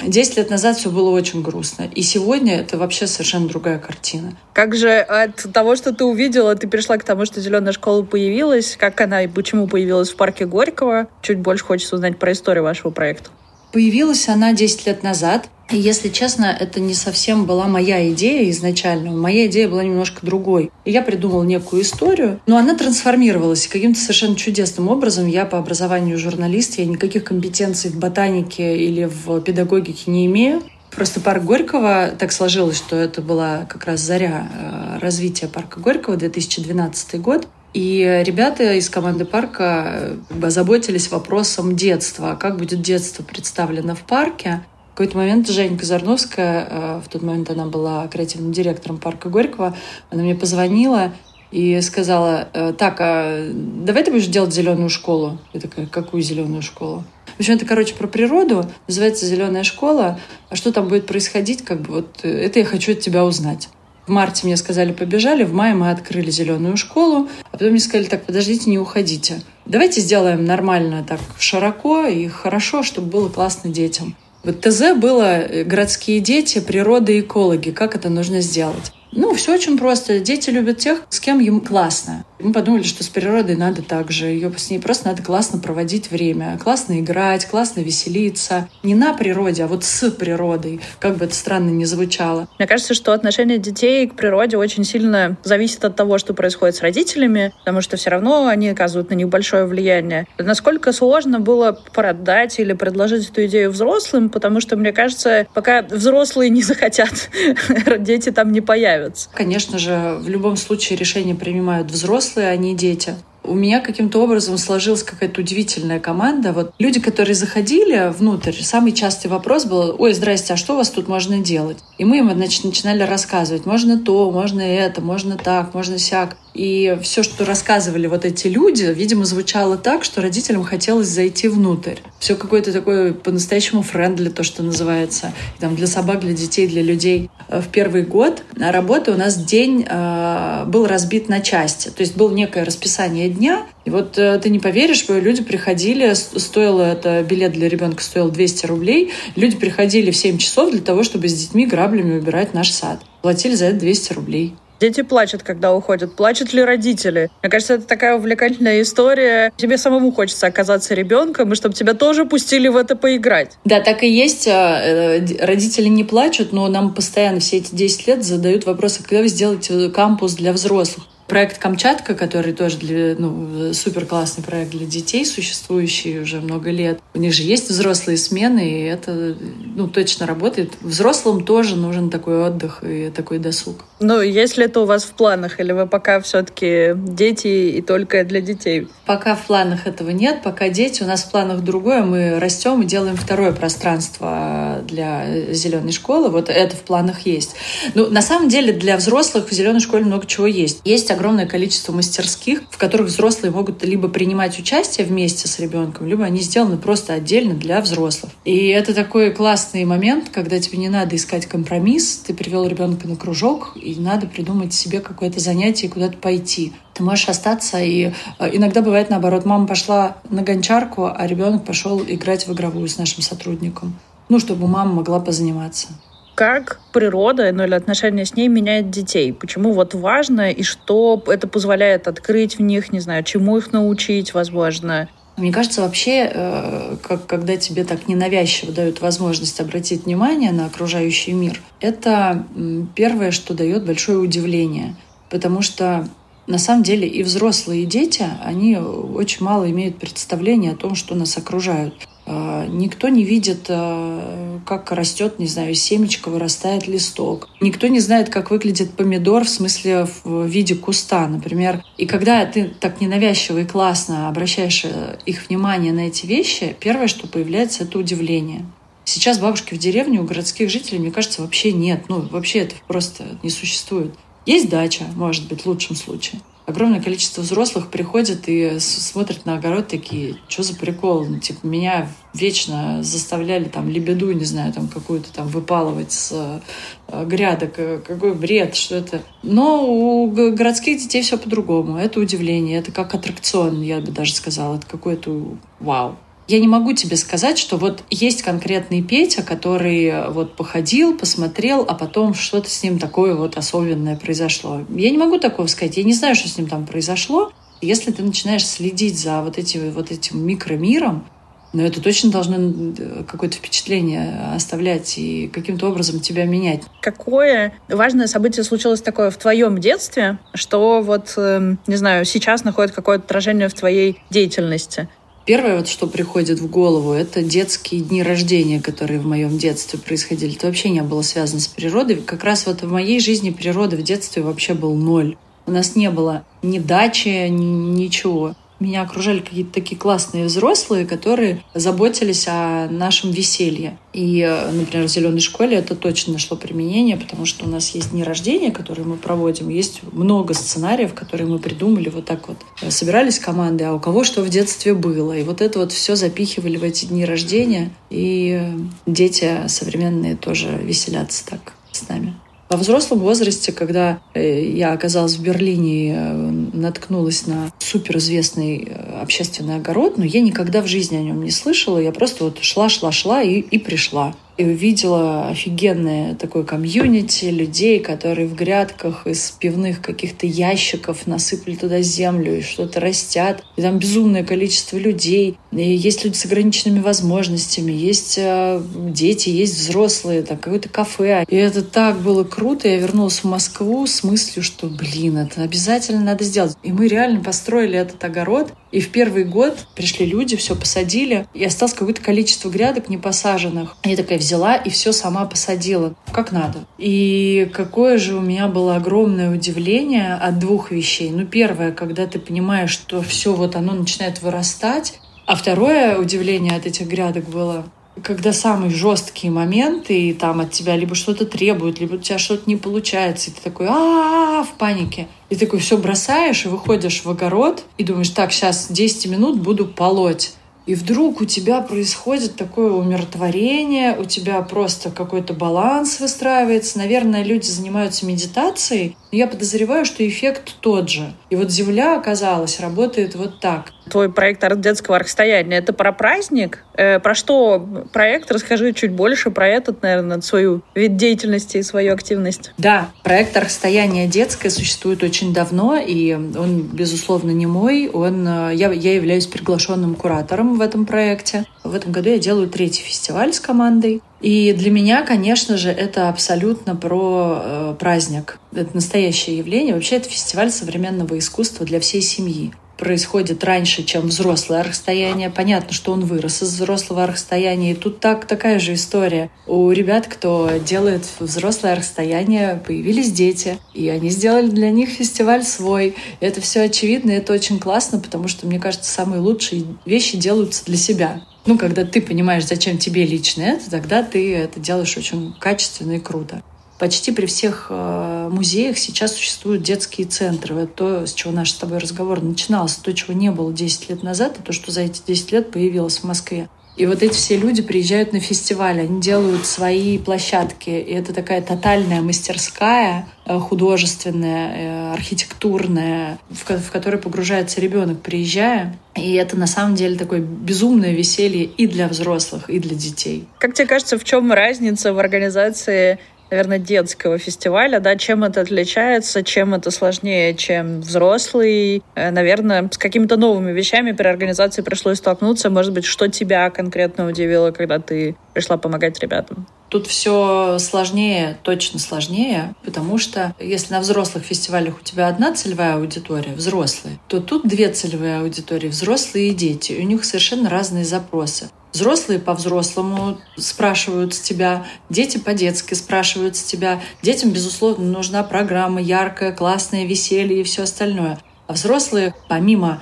Десять 0.05 0.37
лет 0.37 0.49
назад 0.49 0.77
все 0.77 0.89
было 0.89 1.09
очень 1.09 1.41
грустно. 1.41 1.89
И 1.93 2.01
сегодня 2.01 2.59
это 2.59 2.77
вообще 2.77 3.07
совершенно 3.07 3.47
другая 3.47 3.79
картина. 3.79 4.37
Как 4.53 4.75
же 4.75 4.99
от 4.99 5.51
того, 5.51 5.75
что 5.75 5.93
ты 5.93 6.05
увидела, 6.05 6.55
ты 6.55 6.67
перешла 6.67 6.97
к 6.97 7.03
тому, 7.03 7.25
что 7.25 7.41
зеленая 7.41 7.73
школа 7.73 8.03
появилась? 8.03 8.77
Как 8.77 9.01
она 9.01 9.23
и 9.23 9.27
почему 9.27 9.67
появилась 9.67 10.09
в 10.09 10.15
парке 10.15 10.45
Горького? 10.45 11.07
Чуть 11.21 11.39
больше 11.39 11.65
хочется 11.65 11.95
узнать 11.95 12.17
про 12.17 12.31
историю 12.31 12.63
вашего 12.63 12.91
проекта. 12.91 13.31
Появилась 13.73 14.27
она 14.29 14.53
10 14.53 14.87
лет 14.87 15.03
назад. 15.03 15.49
Если 15.71 16.09
честно, 16.09 16.45
это 16.45 16.79
не 16.79 16.95
совсем 16.95 17.45
была 17.45 17.67
моя 17.67 18.11
идея 18.11 18.49
изначально. 18.49 19.11
Моя 19.11 19.45
идея 19.45 19.69
была 19.69 19.83
немножко 19.83 20.25
другой. 20.25 20.71
Я 20.83 21.03
придумала 21.03 21.43
некую 21.43 21.83
историю, 21.83 22.39
но 22.47 22.57
она 22.57 22.75
трансформировалась. 22.75 23.67
Каким-то 23.67 23.99
совершенно 23.99 24.35
чудесным 24.35 24.87
образом 24.87 25.27
я 25.27 25.45
по 25.45 25.59
образованию 25.59 26.17
журналист, 26.17 26.79
я 26.79 26.85
никаких 26.85 27.23
компетенций 27.23 27.91
в 27.91 27.99
ботанике 27.99 28.77
или 28.77 29.05
в 29.05 29.41
педагогике 29.41 30.09
не 30.09 30.25
имею. 30.25 30.63
Просто 30.89 31.19
парк 31.19 31.43
Горького 31.43 32.09
так 32.17 32.31
сложилось, 32.31 32.77
что 32.77 32.95
это 32.95 33.21
была 33.21 33.65
как 33.69 33.85
раз 33.85 33.99
заря 33.99 34.49
э, 34.51 34.99
развития 34.99 35.47
парка 35.47 35.79
Горького, 35.79 36.17
2012 36.17 37.21
год. 37.21 37.47
И 37.75 38.23
ребята 38.25 38.73
из 38.73 38.89
команды 38.89 39.25
парка 39.25 40.17
э, 40.31 40.45
озаботились 40.45 41.11
вопросом 41.11 41.75
детства. 41.75 42.35
Как 42.39 42.57
будет 42.57 42.81
детство 42.81 43.21
представлено 43.21 43.93
в 43.93 44.01
парке? 44.01 44.63
Какой-то 44.99 45.17
момент 45.17 45.47
Женя 45.47 45.77
Казарновская, 45.77 46.67
э, 46.69 47.01
в 47.05 47.07
тот 47.07 47.21
момент 47.21 47.49
она 47.49 47.67
была 47.67 48.05
креативным 48.09 48.51
директором 48.51 48.97
парка 48.97 49.29
Горького, 49.29 49.73
она 50.09 50.23
мне 50.23 50.35
позвонила 50.35 51.13
и 51.51 51.79
сказала, 51.79 52.49
«Э, 52.51 52.73
так, 52.77 52.97
а 52.99 53.49
давай 53.49 54.03
ты 54.03 54.11
будешь 54.11 54.27
делать 54.27 54.53
зеленую 54.53 54.89
школу. 54.89 55.37
Я 55.53 55.61
такая, 55.61 55.85
какую 55.85 56.21
зеленую 56.21 56.61
школу? 56.61 57.05
В 57.37 57.39
общем, 57.39 57.53
это, 57.53 57.65
короче, 57.65 57.93
про 57.95 58.07
природу, 58.07 58.65
называется 58.89 59.25
«Зеленая 59.25 59.63
школа». 59.63 60.19
А 60.49 60.57
что 60.57 60.73
там 60.73 60.89
будет 60.89 61.05
происходить, 61.05 61.63
как 61.63 61.79
бы 61.79 61.93
вот 61.93 62.19
это 62.25 62.59
я 62.59 62.65
хочу 62.65 62.91
от 62.91 62.99
тебя 62.99 63.23
узнать. 63.23 63.69
В 64.05 64.11
марте 64.11 64.45
мне 64.47 64.57
сказали, 64.57 64.91
побежали, 64.91 65.45
в 65.45 65.53
мае 65.53 65.75
мы 65.75 65.91
открыли 65.91 66.29
зеленую 66.29 66.75
школу, 66.75 67.29
а 67.45 67.51
потом 67.51 67.69
мне 67.69 67.79
сказали, 67.79 68.09
так, 68.09 68.25
подождите, 68.25 68.69
не 68.69 68.77
уходите. 68.77 69.43
Давайте 69.65 70.01
сделаем 70.01 70.43
нормально, 70.43 71.05
так, 71.07 71.21
широко 71.37 72.03
и 72.03 72.27
хорошо, 72.27 72.83
чтобы 72.83 73.07
было 73.07 73.29
классно 73.29 73.69
детям. 73.69 74.17
Вот 74.43 74.61
ТЗ 74.61 74.93
было 74.95 75.39
э, 75.39 75.63
«Городские 75.63 76.19
дети, 76.21 76.59
природа, 76.59 77.17
экологи». 77.19 77.71
Как 77.71 77.95
это 77.95 78.09
нужно 78.09 78.41
сделать? 78.41 78.93
Ну, 79.11 79.33
все 79.33 79.53
очень 79.53 79.77
просто. 79.77 80.19
Дети 80.19 80.49
любят 80.49 80.77
тех, 80.77 81.01
с 81.09 81.19
кем 81.19 81.39
им 81.39 81.59
классно. 81.61 82.25
Мы 82.39 82.53
подумали, 82.53 82.83
что 82.83 83.03
с 83.03 83.09
природой 83.09 83.55
надо 83.55 83.81
так 83.81 84.11
же. 84.11 84.27
Ее 84.27 84.51
с 84.55 84.69
ней 84.69 84.79
просто 84.79 85.09
надо 85.09 85.21
классно 85.21 85.59
проводить 85.59 86.09
время. 86.09 86.57
Классно 86.61 86.99
играть, 86.99 87.45
классно 87.45 87.81
веселиться. 87.81 88.69
Не 88.81 88.95
на 88.95 89.13
природе, 89.13 89.63
а 89.63 89.67
вот 89.67 89.83
с 89.83 90.09
природой. 90.11 90.79
Как 90.99 91.17
бы 91.17 91.25
это 91.25 91.35
странно 91.35 91.69
ни 91.69 91.83
звучало. 91.83 92.47
Мне 92.57 92.67
кажется, 92.67 92.93
что 92.93 93.11
отношение 93.11 93.57
детей 93.57 94.07
к 94.07 94.15
природе 94.15 94.57
очень 94.57 94.85
сильно 94.85 95.37
зависит 95.43 95.83
от 95.83 95.95
того, 95.95 96.17
что 96.17 96.33
происходит 96.33 96.75
с 96.75 96.81
родителями, 96.81 97.53
потому 97.59 97.81
что 97.81 97.97
все 97.97 98.09
равно 98.09 98.47
они 98.47 98.69
оказывают 98.69 99.09
на 99.09 99.15
них 99.15 99.27
большое 99.27 99.65
влияние. 99.65 100.25
Насколько 100.37 100.93
сложно 100.93 101.39
было 101.39 101.77
продать 101.93 102.59
или 102.59 102.73
предложить 102.73 103.29
эту 103.29 103.45
идею 103.47 103.71
взрослым, 103.71 104.29
потому 104.29 104.61
что, 104.61 104.77
мне 104.77 104.93
кажется, 104.93 105.45
пока 105.53 105.81
взрослые 105.81 106.49
не 106.49 106.61
захотят, 106.61 107.29
дети 107.99 108.31
там 108.31 108.51
не 108.51 108.61
появятся. 108.61 109.29
Конечно 109.33 109.77
же, 109.77 110.17
в 110.19 110.29
любом 110.29 110.55
случае 110.55 110.97
решение 110.97 111.35
принимают 111.35 111.91
взрослые, 111.91 112.28
взрослые, 112.29 112.49
а 112.49 112.57
не 112.57 112.75
дети. 112.75 113.15
У 113.43 113.55
меня 113.55 113.79
каким-то 113.79 114.21
образом 114.21 114.57
сложилась 114.57 115.03
какая-то 115.03 115.41
удивительная 115.41 115.99
команда. 115.99 116.53
Вот 116.53 116.73
люди, 116.77 116.99
которые 116.99 117.35
заходили 117.35 118.11
внутрь, 118.15 118.53
самый 118.61 118.91
частый 118.91 119.31
вопрос 119.31 119.65
был, 119.65 119.95
ой, 119.97 120.13
здрасте, 120.13 120.53
а 120.53 120.57
что 120.57 120.73
у 120.73 120.77
вас 120.77 120.89
тут 120.89 121.07
можно 121.07 121.39
делать? 121.39 121.77
И 121.97 122.05
мы 122.05 122.19
им, 122.19 122.31
значит, 122.31 122.63
начинали 122.63 123.03
рассказывать, 123.03 123.65
можно 123.65 123.97
то, 123.97 124.29
можно 124.31 124.61
это, 124.61 125.01
можно 125.01 125.37
так, 125.37 125.73
можно 125.73 125.97
сяк. 125.97 126.37
И 126.53 126.97
все, 127.03 127.23
что 127.23 127.45
рассказывали 127.45 128.07
вот 128.07 128.25
эти 128.25 128.47
люди, 128.47 128.83
видимо, 128.83 129.23
звучало 129.25 129.77
так, 129.77 130.03
что 130.03 130.21
родителям 130.21 130.63
хотелось 130.63 131.07
зайти 131.07 131.47
внутрь. 131.47 131.95
Все 132.19 132.35
какое-то 132.35 132.73
такое 132.73 133.13
по-настоящему 133.13 133.81
френдли, 133.81 134.29
то, 134.29 134.43
что 134.43 134.63
называется. 134.63 135.31
Там 135.59 135.75
для 135.75 135.87
собак, 135.87 136.19
для 136.21 136.33
детей, 136.33 136.67
для 136.67 136.81
людей. 136.81 137.29
В 137.47 137.67
первый 137.71 138.03
год 138.03 138.43
работы 138.57 139.11
у 139.11 139.15
нас 139.15 139.37
день 139.37 139.85
э, 139.87 140.63
был 140.67 140.85
разбит 140.87 141.29
на 141.29 141.39
части. 141.39 141.89
То 141.89 142.01
есть 142.01 142.17
было 142.17 142.31
некое 142.33 142.65
расписание 142.65 143.28
дня. 143.29 143.65
И 143.85 143.89
вот 143.89 144.17
э, 144.17 144.39
ты 144.39 144.49
не 144.49 144.59
поверишь, 144.59 145.05
люди 145.07 145.43
приходили, 145.43 146.13
стоило 146.13 146.83
это, 146.83 147.23
билет 147.23 147.53
для 147.53 147.69
ребенка 147.69 148.03
стоил 148.03 148.29
200 148.29 148.65
рублей. 148.65 149.11
Люди 149.35 149.55
приходили 149.55 150.11
в 150.11 150.17
7 150.17 150.37
часов 150.37 150.71
для 150.71 150.81
того, 150.81 151.03
чтобы 151.03 151.27
с 151.27 151.33
детьми 151.33 151.65
граблями 151.65 152.19
убирать 152.19 152.53
наш 152.53 152.71
сад. 152.71 152.99
Платили 153.21 153.55
за 153.55 153.65
это 153.65 153.79
200 153.79 154.13
рублей. 154.13 154.55
Дети 154.79 155.01
плачут, 155.01 155.43
когда 155.43 155.73
уходят. 155.73 156.15
Плачут 156.15 156.53
ли 156.53 156.63
родители? 156.63 157.29
Мне 157.43 157.49
кажется, 157.49 157.73
это 157.73 157.83
такая 157.83 158.15
увлекательная 158.15 158.81
история. 158.81 159.51
Тебе 159.57 159.77
самому 159.77 160.13
хочется 160.13 160.47
оказаться 160.47 160.93
ребенком, 160.93 161.51
и 161.51 161.55
чтобы 161.55 161.75
тебя 161.75 161.93
тоже 161.93 162.25
пустили 162.25 162.69
в 162.69 162.77
это 162.77 162.95
поиграть. 162.95 163.57
Да, 163.65 163.81
так 163.81 164.03
и 164.03 164.09
есть. 164.09 164.47
А, 164.47 164.79
э, 164.81 165.45
родители 165.45 165.89
не 165.89 166.05
плачут, 166.05 166.53
но 166.53 166.67
нам 166.69 166.93
постоянно 166.93 167.41
все 167.41 167.57
эти 167.57 167.75
10 167.75 168.07
лет 168.07 168.23
задают 168.23 168.65
вопросы, 168.65 169.03
когда 169.03 169.21
вы 169.21 169.27
сделаете 169.27 169.89
кампус 169.89 170.35
для 170.35 170.53
взрослых. 170.53 171.05
Проект 171.29 171.59
«Камчатка», 171.59 172.15
который 172.15 172.53
тоже 172.53 172.77
для, 172.77 173.15
ну, 173.15 173.71
супер 173.73 174.05
классный 174.07 174.43
проект 174.43 174.71
для 174.71 174.87
детей, 174.87 175.25
существующий 175.25 176.19
уже 176.19 176.41
много 176.41 176.71
лет. 176.71 176.99
У 177.13 177.19
них 177.19 177.33
же 177.33 177.43
есть 177.43 177.69
взрослые 177.69 178.17
смены, 178.17 178.67
и 178.67 178.83
это 178.83 179.37
ну, 179.75 179.87
точно 179.87 180.25
работает. 180.25 180.73
Взрослым 180.81 181.45
тоже 181.45 181.75
нужен 181.75 182.09
такой 182.09 182.43
отдых 182.43 182.83
и 182.83 183.11
такой 183.11 183.37
досуг. 183.37 183.85
Ну, 184.01 184.21
если 184.21 184.65
это 184.65 184.79
у 184.79 184.85
вас 184.85 185.03
в 185.03 185.11
планах, 185.11 185.59
или 185.59 185.73
вы 185.73 185.85
пока 185.85 186.21
все-таки 186.21 186.93
дети 186.95 187.47
и 187.47 187.81
только 187.81 188.23
для 188.23 188.39
детей? 188.39 188.87
Пока 189.05 189.35
в 189.35 189.45
планах 189.45 189.87
этого 189.87 190.11
нет, 190.11 190.41
пока 190.41 190.69
дети. 190.69 191.03
У 191.03 191.05
нас 191.05 191.23
в 191.23 191.31
планах 191.31 191.61
другое. 191.61 192.03
Мы 192.03 192.39
растем 192.39 192.81
и 192.81 192.85
делаем 192.85 193.17
второе 193.17 193.51
пространство 193.51 194.81
для 194.87 195.51
зеленой 195.51 195.91
школы. 195.91 196.29
Вот 196.29 196.49
это 196.49 196.75
в 196.77 196.81
планах 196.81 197.25
есть. 197.25 197.55
Ну, 197.93 198.09
на 198.09 198.21
самом 198.21 198.47
деле 198.47 198.71
для 198.71 198.95
взрослых 198.95 199.49
в 199.49 199.53
зеленой 199.53 199.81
школе 199.81 200.05
много 200.05 200.25
чего 200.25 200.47
есть. 200.47 200.79
Есть 200.85 201.11
огромное 201.11 201.45
количество 201.45 201.91
мастерских, 201.91 202.61
в 202.69 202.77
которых 202.77 203.07
взрослые 203.07 203.51
могут 203.51 203.83
либо 203.83 204.07
принимать 204.07 204.57
участие 204.57 205.05
вместе 205.05 205.47
с 205.47 205.59
ребенком, 205.59 206.07
либо 206.07 206.23
они 206.23 206.39
сделаны 206.39 206.77
просто 206.77 207.13
отдельно 207.13 207.53
для 207.53 207.81
взрослых. 207.81 208.31
И 208.45 208.67
это 208.67 208.93
такой 208.93 209.31
классный 209.31 209.83
момент, 209.83 210.29
когда 210.29 210.59
тебе 210.59 210.77
не 210.77 210.89
надо 210.89 211.17
искать 211.17 211.47
компромисс, 211.47 212.23
ты 212.25 212.33
привел 212.33 212.65
ребенка 212.65 213.07
на 213.07 213.17
кружок, 213.17 213.73
и 213.91 213.99
надо 213.99 214.27
придумать 214.27 214.73
себе 214.73 214.99
какое-то 214.99 215.39
занятие 215.39 215.87
и 215.87 215.89
куда-то 215.89 216.17
пойти. 216.17 216.73
Ты 216.93 217.03
можешь 217.03 217.29
остаться, 217.29 217.79
и 217.79 218.11
э, 218.39 218.49
иногда 218.53 218.81
бывает 218.81 219.09
наоборот. 219.09 219.45
Мама 219.45 219.67
пошла 219.67 220.17
на 220.29 220.41
гончарку, 220.41 221.05
а 221.05 221.27
ребенок 221.27 221.65
пошел 221.65 222.01
играть 222.05 222.47
в 222.47 222.53
игровую 222.53 222.87
с 222.87 222.97
нашим 222.97 223.21
сотрудником. 223.23 223.97
Ну, 224.29 224.39
чтобы 224.39 224.67
мама 224.67 224.93
могла 224.93 225.19
позаниматься. 225.19 225.87
как 226.35 226.79
природа, 226.93 227.51
ну 227.51 227.65
или 227.65 227.73
отношения 227.73 228.23
с 228.25 228.33
ней 228.33 228.47
меняет 228.47 228.89
детей. 228.89 229.33
Почему 229.33 229.73
вот 229.73 229.93
важно 229.93 230.51
и 230.51 230.63
что 230.63 231.21
это 231.27 231.49
позволяет 231.49 232.07
открыть 232.07 232.57
в 232.57 232.61
них, 232.61 232.93
не 232.93 233.01
знаю, 233.01 233.23
чему 233.23 233.57
их 233.57 233.73
научить, 233.73 234.33
возможно. 234.33 235.09
Мне 235.39 235.53
кажется, 235.53 235.81
вообще, 235.81 236.29
э, 236.31 236.97
как, 237.01 237.25
когда 237.25 237.55
тебе 237.55 237.85
так 237.85 238.07
ненавязчиво 238.09 238.73
дают 238.73 238.99
возможность 238.99 239.59
обратить 239.61 240.03
внимание 240.05 240.51
на 240.51 240.65
окружающий 240.65 241.31
мир, 241.31 241.61
это 241.79 242.45
первое, 242.93 243.31
что 243.31 243.53
дает 243.53 243.85
большое 243.85 244.17
удивление. 244.17 244.95
Потому 245.29 245.61
что 245.61 246.07
на 246.45 246.57
самом 246.57 246.83
деле 246.83 247.07
и 247.07 247.23
взрослые, 247.23 247.83
и 247.83 247.85
дети, 247.85 248.25
они 248.43 248.75
очень 248.75 249.45
мало 249.45 249.69
имеют 249.69 249.97
представления 249.97 250.71
о 250.71 250.75
том, 250.75 250.95
что 250.95 251.15
нас 251.15 251.37
окружают. 251.37 251.93
А, 252.31 252.67
никто 252.67 253.09
не 253.09 253.23
видит, 253.23 253.65
а, 253.69 254.59
как 254.63 254.91
растет, 254.91 255.39
не 255.39 255.47
знаю, 255.47 255.73
семечко, 255.73 256.29
вырастает 256.29 256.87
листок. 256.87 257.49
Никто 257.59 257.87
не 257.87 257.99
знает, 257.99 258.29
как 258.29 258.51
выглядит 258.51 258.91
помидор 258.91 259.45
в 259.45 259.49
смысле 259.49 260.07
в 260.23 260.45
виде 260.45 260.75
куста, 260.75 261.27
например. 261.27 261.83
И 261.97 262.05
когда 262.05 262.45
ты 262.45 262.65
так 262.65 263.01
ненавязчиво 263.01 263.57
и 263.57 263.65
классно 263.65 264.29
обращаешь 264.29 264.85
э, 264.85 265.17
их 265.25 265.49
внимание 265.49 265.91
на 265.91 266.01
эти 266.01 266.27
вещи, 266.27 266.75
первое, 266.79 267.07
что 267.07 267.27
появляется, 267.27 267.83
это 267.83 267.97
удивление. 267.97 268.63
Сейчас 269.05 269.39
бабушки 269.39 269.73
в 269.73 269.79
деревне 269.79 270.19
у 270.19 270.23
городских 270.23 270.69
жителей, 270.69 270.99
мне 270.99 271.09
кажется, 271.09 271.41
вообще 271.41 271.71
нет. 271.71 272.03
Ну, 272.09 272.21
вообще 272.21 272.59
это 272.59 272.75
просто 272.87 273.39
не 273.41 273.49
существует. 273.49 274.13
Есть 274.45 274.69
дача, 274.69 275.05
может 275.15 275.47
быть, 275.47 275.61
в 275.61 275.65
лучшем 275.65 275.95
случае 275.95 276.41
огромное 276.69 277.01
количество 277.01 277.41
взрослых 277.41 277.89
приходят 277.89 278.47
и 278.47 278.79
смотрят 278.79 279.45
на 279.45 279.55
огород 279.55 279.87
такие, 279.87 280.37
что 280.47 280.63
за 280.63 280.75
прикол? 280.75 281.25
Ну, 281.25 281.39
типа, 281.39 281.65
меня 281.65 282.09
вечно 282.33 283.03
заставляли 283.03 283.65
там 283.65 283.89
лебеду, 283.89 284.31
не 284.31 284.45
знаю, 284.45 284.71
там 284.71 284.87
какую-то 284.87 285.33
там 285.33 285.47
выпалывать 285.47 286.11
с 286.11 286.61
э, 287.07 287.25
грядок. 287.25 287.73
Э, 287.77 287.99
какой 288.05 288.35
бред, 288.35 288.75
что 288.75 288.95
это? 288.95 289.21
Но 289.43 289.85
у 289.85 290.29
городских 290.29 290.99
детей 290.99 291.23
все 291.23 291.37
по-другому. 291.37 291.97
Это 291.97 292.19
удивление, 292.19 292.79
это 292.79 292.91
как 292.91 293.13
аттракцион, 293.15 293.81
я 293.81 293.99
бы 293.99 294.11
даже 294.11 294.33
сказала. 294.33 294.77
Это 294.77 294.85
какой-то 294.85 295.57
вау. 295.79 296.17
Я 296.49 296.59
не 296.59 296.67
могу 296.67 296.93
тебе 296.93 297.15
сказать, 297.15 297.59
что 297.59 297.77
вот 297.77 298.03
есть 298.09 298.41
конкретный 298.41 299.03
Петя, 299.03 299.43
который 299.43 300.05
э, 300.05 300.29
вот 300.31 300.55
походил, 300.55 301.15
посмотрел, 301.15 301.85
а 301.87 301.93
потом 301.93 302.33
что-то 302.33 302.71
с 302.71 302.81
ним 302.81 302.97
такое 302.97 303.35
вот 303.35 303.55
особенное 303.55 304.15
произошло. 304.15 304.81
Я 304.89 305.11
не 305.11 305.19
могу 305.19 305.37
такого 305.37 305.67
сказать. 305.67 305.97
Я 305.97 306.03
не 306.03 306.13
знаю, 306.13 306.33
что 306.33 306.49
с 306.49 306.57
ним 306.57 306.67
там 306.67 306.87
произошло. 306.87 307.51
Если 307.81 308.11
ты 308.11 308.23
начинаешь 308.23 308.65
следить 308.65 309.19
за 309.19 309.43
вот 309.43 309.59
этим, 309.59 309.91
вот 309.91 310.09
этим 310.09 310.43
микромиром, 310.43 311.23
но 311.71 311.83
ну, 311.83 311.87
это 311.87 312.01
точно 312.01 312.31
должно 312.31 312.55
э, 312.57 313.23
какое-то 313.27 313.57
впечатление 313.57 314.53
оставлять 314.55 315.19
и 315.19 315.47
каким-то 315.49 315.87
образом 315.87 316.19
тебя 316.19 316.45
менять. 316.45 316.81
Какое 316.99 317.73
важное 317.87 318.25
событие 318.25 318.63
случилось 318.63 319.03
такое 319.03 319.29
в 319.29 319.37
твоем 319.37 319.77
детстве, 319.77 320.39
что 320.55 321.01
вот, 321.01 321.35
эм, 321.37 321.77
не 321.85 321.95
знаю, 321.95 322.25
сейчас 322.25 322.63
находит 322.63 322.91
какое-то 322.91 323.25
отражение 323.25 323.69
в 323.69 323.75
твоей 323.75 324.19
деятельности? 324.31 325.09
Первое, 325.45 325.77
вот, 325.77 325.87
что 325.87 326.05
приходит 326.05 326.59
в 326.59 326.69
голову, 326.69 327.11
это 327.11 327.41
детские 327.41 328.01
дни 328.01 328.21
рождения, 328.21 328.79
которые 328.79 329.19
в 329.19 329.25
моем 329.25 329.57
детстве 329.57 329.97
происходили. 329.97 330.55
Это 330.55 330.67
вообще 330.67 330.89
не 330.89 331.01
было 331.01 331.21
связано 331.21 331.59
с 331.59 331.67
природой. 331.67 332.17
Как 332.17 332.43
раз 332.43 332.67
вот 332.67 332.81
в 332.81 332.91
моей 332.91 333.19
жизни 333.19 333.49
природы 333.49 333.97
в 333.97 334.03
детстве 334.03 334.43
вообще 334.43 334.73
был 334.73 334.93
ноль. 334.93 335.37
У 335.65 335.71
нас 335.71 335.95
не 335.95 336.09
было 336.09 336.45
ни 336.61 336.79
дачи, 336.79 337.47
ни 337.47 337.99
ничего 337.99 338.55
меня 338.79 339.01
окружали 339.01 339.39
какие-то 339.39 339.73
такие 339.73 339.97
классные 339.97 340.45
взрослые, 340.45 341.05
которые 341.05 341.63
заботились 341.73 342.47
о 342.47 342.87
нашем 342.89 343.31
веселье. 343.31 343.97
И, 344.13 344.39
э, 344.41 344.71
например, 344.71 345.07
в 345.07 345.11
зеленой 345.11 345.39
школе 345.39 345.77
это 345.77 345.95
точно 345.95 346.33
нашло 346.33 346.57
применение, 346.57 347.17
потому 347.17 347.45
что 347.45 347.65
у 347.65 347.69
нас 347.69 347.89
есть 347.95 348.11
дни 348.11 348.23
рождения, 348.23 348.71
которые 348.71 349.05
мы 349.05 349.17
проводим, 349.17 349.69
есть 349.69 350.01
много 350.11 350.53
сценариев, 350.53 351.13
которые 351.13 351.47
мы 351.47 351.59
придумали 351.59 352.09
вот 352.09 352.25
так 352.25 352.47
вот. 352.47 352.57
Собирались 352.89 353.39
команды, 353.39 353.83
а 353.83 353.93
у 353.93 353.99
кого 353.99 354.23
что 354.23 354.41
в 354.41 354.49
детстве 354.49 354.93
было. 354.93 355.37
И 355.37 355.43
вот 355.43 355.61
это 355.61 355.79
вот 355.79 355.91
все 355.91 356.15
запихивали 356.15 356.77
в 356.77 356.83
эти 356.83 357.05
дни 357.05 357.25
рождения. 357.25 357.91
И 358.09 358.61
дети 359.05 359.67
современные 359.67 360.35
тоже 360.35 360.79
веселятся 360.81 361.45
так 361.45 361.73
с 361.91 362.07
нами. 362.07 362.33
Во 362.69 362.77
взрослом 362.77 363.19
возрасте, 363.19 363.71
когда 363.71 364.21
э, 364.35 364.63
я 364.63 364.93
оказалась 364.93 365.37
в 365.37 365.41
Берлине, 365.41 366.13
э, 366.13 366.33
наткнулась 366.73 367.47
на 367.47 367.71
суперизвестный 367.79 368.87
э, 368.87 369.21
общественный 369.21 369.77
огород, 369.77 370.19
но 370.19 370.23
я 370.23 370.39
никогда 370.39 370.83
в 370.83 370.87
жизни 370.87 371.17
о 371.17 371.23
нем 371.23 371.43
не 371.43 371.49
слышала. 371.49 371.97
Я 371.97 372.11
просто 372.11 372.43
вот 372.43 372.59
шла-шла-шла 372.61 373.41
и, 373.41 373.59
и 373.59 373.79
пришла 373.79 374.35
и 374.59 374.65
увидела 374.65 375.47
офигенное 375.47 376.35
такое 376.35 376.63
комьюнити 376.63 377.45
людей, 377.45 378.01
которые 378.01 378.45
в 378.45 378.55
грядках 378.55 379.25
из 379.25 379.51
пивных 379.51 380.01
каких-то 380.01 380.45
ящиков 380.45 381.27
насыпали 381.27 381.75
туда 381.75 382.01
землю 382.01 382.57
и 382.57 382.61
что-то 382.61 382.99
растят. 382.99 383.63
И 383.77 383.81
там 383.81 383.99
безумное 383.99 384.43
количество 384.43 384.97
людей. 384.97 385.57
И 385.71 385.95
есть 385.95 386.25
люди 386.25 386.35
с 386.35 386.45
ограниченными 386.45 386.99
возможностями, 386.99 387.93
есть 387.93 388.37
э, 388.37 388.81
дети, 388.93 389.47
есть 389.47 389.79
взрослые, 389.79 390.41
там 390.41 390.57
какое-то 390.57 390.89
кафе. 390.89 391.45
И 391.47 391.55
это 391.55 391.81
так 391.81 392.19
было 392.19 392.43
круто. 392.43 392.89
Я 392.89 392.97
вернулась 392.97 393.39
в 393.39 393.45
Москву 393.45 394.05
с 394.07 394.25
мыслью, 394.25 394.61
что, 394.61 394.87
блин, 394.87 395.37
это 395.37 395.63
обязательно 395.63 396.19
надо 396.19 396.43
сделать. 396.43 396.75
И 396.83 396.91
мы 396.91 397.07
реально 397.07 397.41
построили 397.41 397.97
этот 397.97 398.21
огород. 398.25 398.73
И 398.91 398.99
в 398.99 399.09
первый 399.09 399.43
год 399.43 399.77
пришли 399.95 400.25
люди, 400.25 400.57
все 400.57 400.75
посадили, 400.75 401.47
и 401.53 401.63
осталось 401.63 401.93
какое-то 401.93 402.21
количество 402.21 402.69
грядок 402.69 403.07
непосаженных. 403.07 403.95
Я 404.03 404.17
такая 404.17 404.39
взяла 404.49 404.75
и 404.75 404.89
все 404.89 405.11
сама 405.11 405.45
посадила, 405.45 406.15
как 406.31 406.51
надо. 406.51 406.79
И 406.97 407.69
какое 407.71 408.17
же 408.17 408.35
у 408.35 408.41
меня 408.41 408.67
было 408.67 408.95
огромное 408.95 409.51
удивление 409.51 410.33
от 410.33 410.57
двух 410.57 410.89
вещей. 410.89 411.29
Ну, 411.29 411.45
первое, 411.45 411.91
когда 411.91 412.25
ты 412.25 412.39
понимаешь, 412.39 412.89
что 412.89 413.21
все 413.21 413.53
вот 413.53 413.75
оно 413.75 413.93
начинает 413.93 414.41
вырастать, 414.41 415.19
а 415.45 415.55
второе 415.55 416.17
удивление 416.17 416.75
от 416.75 416.87
этих 416.87 417.07
грядок 417.07 417.47
было, 417.47 417.85
когда 418.23 418.51
самые 418.51 418.89
жесткие 418.89 419.51
моменты, 419.53 420.29
и 420.29 420.33
там 420.33 420.61
от 420.61 420.71
тебя 420.71 420.95
либо 420.95 421.13
что-то 421.13 421.45
требуют, 421.45 421.99
либо 421.99 422.15
у 422.15 422.17
тебя 422.17 422.39
что-то 422.39 422.63
не 422.65 422.75
получается, 422.75 423.51
и 423.51 423.53
ты 423.53 423.61
такой 423.61 423.85
а, 423.87 424.63
в 424.63 424.77
панике. 424.79 425.27
И 425.51 425.55
такой 425.55 425.79
все 425.79 425.95
бросаешь 425.97 426.65
и 426.65 426.69
выходишь 426.69 427.23
в 427.23 427.29
огород, 427.29 427.83
и 427.99 428.03
думаешь, 428.03 428.29
так, 428.29 428.51
сейчас 428.51 428.91
10 428.91 429.27
минут 429.27 429.59
буду 429.59 429.85
полоть. 429.85 430.53
И 430.89 430.95
вдруг 430.95 431.39
у 431.39 431.45
тебя 431.45 431.81
происходит 431.81 432.55
такое 432.55 432.89
умиротворение, 432.93 434.17
у 434.17 434.25
тебя 434.25 434.59
просто 434.63 435.11
какой-то 435.11 435.53
баланс 435.53 436.19
выстраивается. 436.19 436.97
Наверное, 436.97 437.43
люди 437.43 437.67
занимаются 437.67 438.25
медитацией, 438.25 439.15
но 439.31 439.37
я 439.37 439.45
подозреваю, 439.45 440.03
что 440.03 440.27
эффект 440.27 440.77
тот 440.79 441.07
же. 441.07 441.31
И 441.51 441.55
вот 441.55 441.69
Земля, 441.69 442.17
оказалась, 442.17 442.79
работает 442.79 443.35
вот 443.35 443.59
так. 443.59 443.93
Твой 444.09 444.31
проект 444.31 444.63
«Арт 444.63 444.81
детского 444.81 445.15
архстояния»— 445.15 445.77
это 445.79 445.93
про 445.93 446.11
праздник? 446.11 446.83
Э, 446.95 447.19
про 447.19 447.35
что 447.35 448.05
проект? 448.11 448.51
Расскажи 448.51 448.93
чуть 448.93 449.11
больше 449.11 449.51
про 449.51 449.67
этот, 449.67 450.01
наверное, 450.01 450.41
свою 450.41 450.81
вид 450.95 451.15
деятельности 451.15 451.77
и 451.77 451.83
свою 451.83 452.13
активность. 452.13 452.71
Да, 452.77 453.09
проект 453.23 453.55
«Архстояние 453.55 454.27
детское» 454.27 454.69
существует 454.69 455.23
очень 455.23 455.53
давно, 455.53 455.95
и 455.95 456.33
он, 456.33 456.81
безусловно, 456.81 457.51
не 457.51 457.67
мой. 457.67 458.09
Он, 458.09 458.47
э, 458.47 458.75
я, 458.75 458.91
я 458.91 459.15
являюсь 459.15 459.47
приглашенным 459.47 460.15
куратором 460.15 460.77
в 460.77 460.81
этом 460.81 461.05
проекте. 461.05 461.65
В 461.83 461.95
этом 461.95 462.11
году 462.11 462.29
я 462.29 462.39
делаю 462.39 462.67
третий 462.67 463.03
фестиваль 463.03 463.53
с 463.53 463.59
командой. 463.59 464.21
И 464.41 464.73
для 464.73 464.89
меня, 464.89 465.23
конечно 465.23 465.77
же, 465.77 465.89
это 465.89 466.29
абсолютно 466.29 466.95
про 466.95 467.61
э, 467.61 467.95
праздник. 467.99 468.59
Это 468.73 468.89
настоящее 468.93 469.57
явление. 469.57 469.93
Вообще, 469.93 470.17
это 470.17 470.29
фестиваль 470.29 470.71
современного 470.71 471.37
искусства 471.37 471.85
для 471.85 471.99
всей 471.99 472.21
семьи 472.21 472.71
происходит 472.99 473.63
раньше, 473.63 474.03
чем 474.03 474.27
взрослое 474.27 474.83
расстояние. 474.83 475.49
Понятно, 475.49 475.93
что 475.93 476.11
он 476.11 476.25
вырос 476.25 476.61
из 476.61 476.73
взрослого 476.73 477.25
расстояния. 477.25 477.93
И 477.93 477.95
тут 477.95 478.19
так, 478.19 478.45
такая 478.45 478.77
же 478.77 478.93
история. 478.93 479.49
У 479.65 479.89
ребят, 479.91 480.27
кто 480.27 480.69
делает 480.85 481.23
взрослое 481.39 481.95
расстояние, 481.95 482.81
появились 482.85 483.31
дети. 483.31 483.79
И 483.93 484.09
они 484.09 484.29
сделали 484.29 484.67
для 484.67 484.91
них 484.91 485.09
фестиваль 485.09 485.63
свой. 485.63 486.15
И 486.41 486.45
это 486.45 486.59
все 486.59 486.81
очевидно, 486.81 487.31
и 487.31 487.35
это 487.35 487.53
очень 487.53 487.79
классно, 487.79 488.19
потому 488.19 488.47
что, 488.47 488.67
мне 488.67 488.79
кажется, 488.79 489.09
самые 489.09 489.39
лучшие 489.39 489.85
вещи 490.05 490.37
делаются 490.37 490.83
для 490.85 490.97
себя. 490.97 491.41
Ну, 491.65 491.77
когда 491.77 492.03
ты 492.03 492.21
понимаешь, 492.21 492.65
зачем 492.67 492.97
тебе 492.97 493.25
лично 493.25 493.61
это, 493.61 493.89
тогда 493.89 494.23
ты 494.23 494.55
это 494.55 494.79
делаешь 494.79 495.15
очень 495.17 495.53
качественно 495.59 496.13
и 496.13 496.19
круто. 496.19 496.61
Почти 496.99 497.31
при 497.31 497.45
всех 497.45 497.87
э, 497.89 498.49
музеях 498.51 498.97
сейчас 498.97 499.33
существуют 499.33 499.83
детские 499.83 500.27
центры. 500.27 500.75
Это 500.75 500.87
то, 500.87 501.25
с 501.25 501.33
чего 501.33 501.53
наш 501.53 501.71
с 501.71 501.75
тобой 501.75 501.97
разговор 501.97 502.41
начинался, 502.43 503.01
то, 503.01 503.13
чего 503.13 503.33
не 503.33 503.51
было 503.51 503.71
10 503.71 504.09
лет 504.09 504.21
назад, 504.21 504.59
и 504.59 504.61
то, 504.61 504.73
что 504.73 504.91
за 504.91 505.01
эти 505.01 505.21
10 505.25 505.51
лет 505.53 505.71
появилось 505.71 506.17
в 506.17 506.25
Москве. 506.25 506.67
И 506.97 507.05
вот 507.05 507.23
эти 507.23 507.33
все 507.33 507.55
люди 507.55 507.81
приезжают 507.81 508.33
на 508.33 508.41
фестиваль, 508.41 508.99
они 508.99 509.21
делают 509.21 509.65
свои 509.65 510.17
площадки. 510.17 510.89
И 510.89 511.13
это 511.13 511.33
такая 511.33 511.61
тотальная 511.61 512.19
мастерская, 512.19 513.29
э, 513.45 513.57
художественная, 513.57 514.75
э, 514.75 515.13
архитектурная, 515.13 516.37
в 516.49 516.91
которой 516.91 517.15
погружается 517.15 517.79
ребенок, 517.79 518.21
приезжая. 518.21 518.99
И 519.15 519.35
это 519.35 519.55
на 519.55 519.67
самом 519.67 519.95
деле 519.95 520.17
такое 520.17 520.41
безумное 520.41 521.13
веселье 521.13 521.63
и 521.63 521.87
для 521.87 522.09
взрослых, 522.09 522.69
и 522.69 522.79
для 522.79 522.97
детей. 522.97 523.47
Как 523.59 523.73
тебе 523.73 523.87
кажется, 523.87 524.19
в 524.19 524.25
чем 524.25 524.51
разница 524.51 525.13
в 525.13 525.19
организации 525.19 526.19
наверное, 526.51 526.79
детского 526.79 527.37
фестиваля, 527.37 527.99
да, 527.99 528.15
чем 528.15 528.43
это 528.43 528.61
отличается, 528.61 529.43
чем 529.43 529.73
это 529.73 529.91
сложнее, 529.91 530.55
чем 530.55 531.01
взрослый. 531.01 532.03
Э, 532.15 532.31
наверное, 532.31 532.89
с 532.91 532.97
какими-то 532.97 533.37
новыми 533.37 533.71
вещами 533.71 534.11
при 534.11 534.27
организации 534.27 534.81
пришлось 534.81 535.17
столкнуться. 535.17 535.69
Может 535.69 535.93
быть, 535.93 536.05
что 536.05 536.27
тебя 536.27 536.69
конкретно 536.69 537.27
удивило, 537.27 537.71
когда 537.71 537.99
ты 537.99 538.35
пришла 538.53 538.77
помогать 538.77 539.19
ребятам? 539.19 539.67
Тут 539.89 540.05
все 540.05 540.77
сложнее, 540.77 541.57
точно 541.63 541.99
сложнее, 541.99 542.75
потому 542.83 543.17
что 543.17 543.55
если 543.59 543.93
на 543.93 544.01
взрослых 544.01 544.43
фестивалях 544.43 544.99
у 545.01 545.03
тебя 545.03 545.27
одна 545.27 545.53
целевая 545.53 545.95
аудитория, 545.95 546.53
взрослые, 546.53 547.19
то 547.27 547.39
тут 547.39 547.67
две 547.67 547.89
целевые 547.89 548.37
аудитории, 548.39 548.87
взрослые 548.87 549.49
и 549.49 549.55
дети. 549.55 549.93
И 549.93 549.99
у 549.99 550.07
них 550.07 550.25
совершенно 550.25 550.69
разные 550.69 551.05
запросы. 551.05 551.69
Взрослые 551.91 552.39
по-взрослому 552.39 553.39
спрашивают 553.57 554.35
с 554.35 554.39
тебя, 554.39 554.85
дети 555.09 555.37
по-детски 555.37 555.95
спрашивают 555.95 556.55
с 556.55 556.63
тебя. 556.63 557.01
Детям, 557.23 557.49
безусловно, 557.49 558.05
нужна 558.05 558.43
программа 558.43 559.01
яркая, 559.01 559.51
классная, 559.51 560.05
веселье 560.05 560.61
и 560.61 560.63
все 560.63 560.83
остальное. 560.83 561.39
А 561.69 561.73
взрослые, 561.73 562.33
помимо 562.47 562.99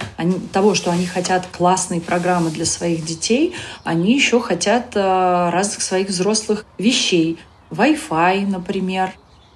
того, 0.52 0.76
что 0.76 0.92
они 0.92 1.06
хотят 1.06 1.48
классные 1.52 2.02
программы 2.02 2.50
для 2.50 2.66
своих 2.66 3.06
детей, 3.06 3.56
они 3.86 4.14
еще 4.14 4.42
хотят 4.42 4.96
э, 4.96 5.50
разных 5.50 5.82
своих 5.82 6.10
взрослых 6.10 6.66
вещей. 6.78 7.40
Wi-Fi, 7.72 8.46
например. 8.46 9.14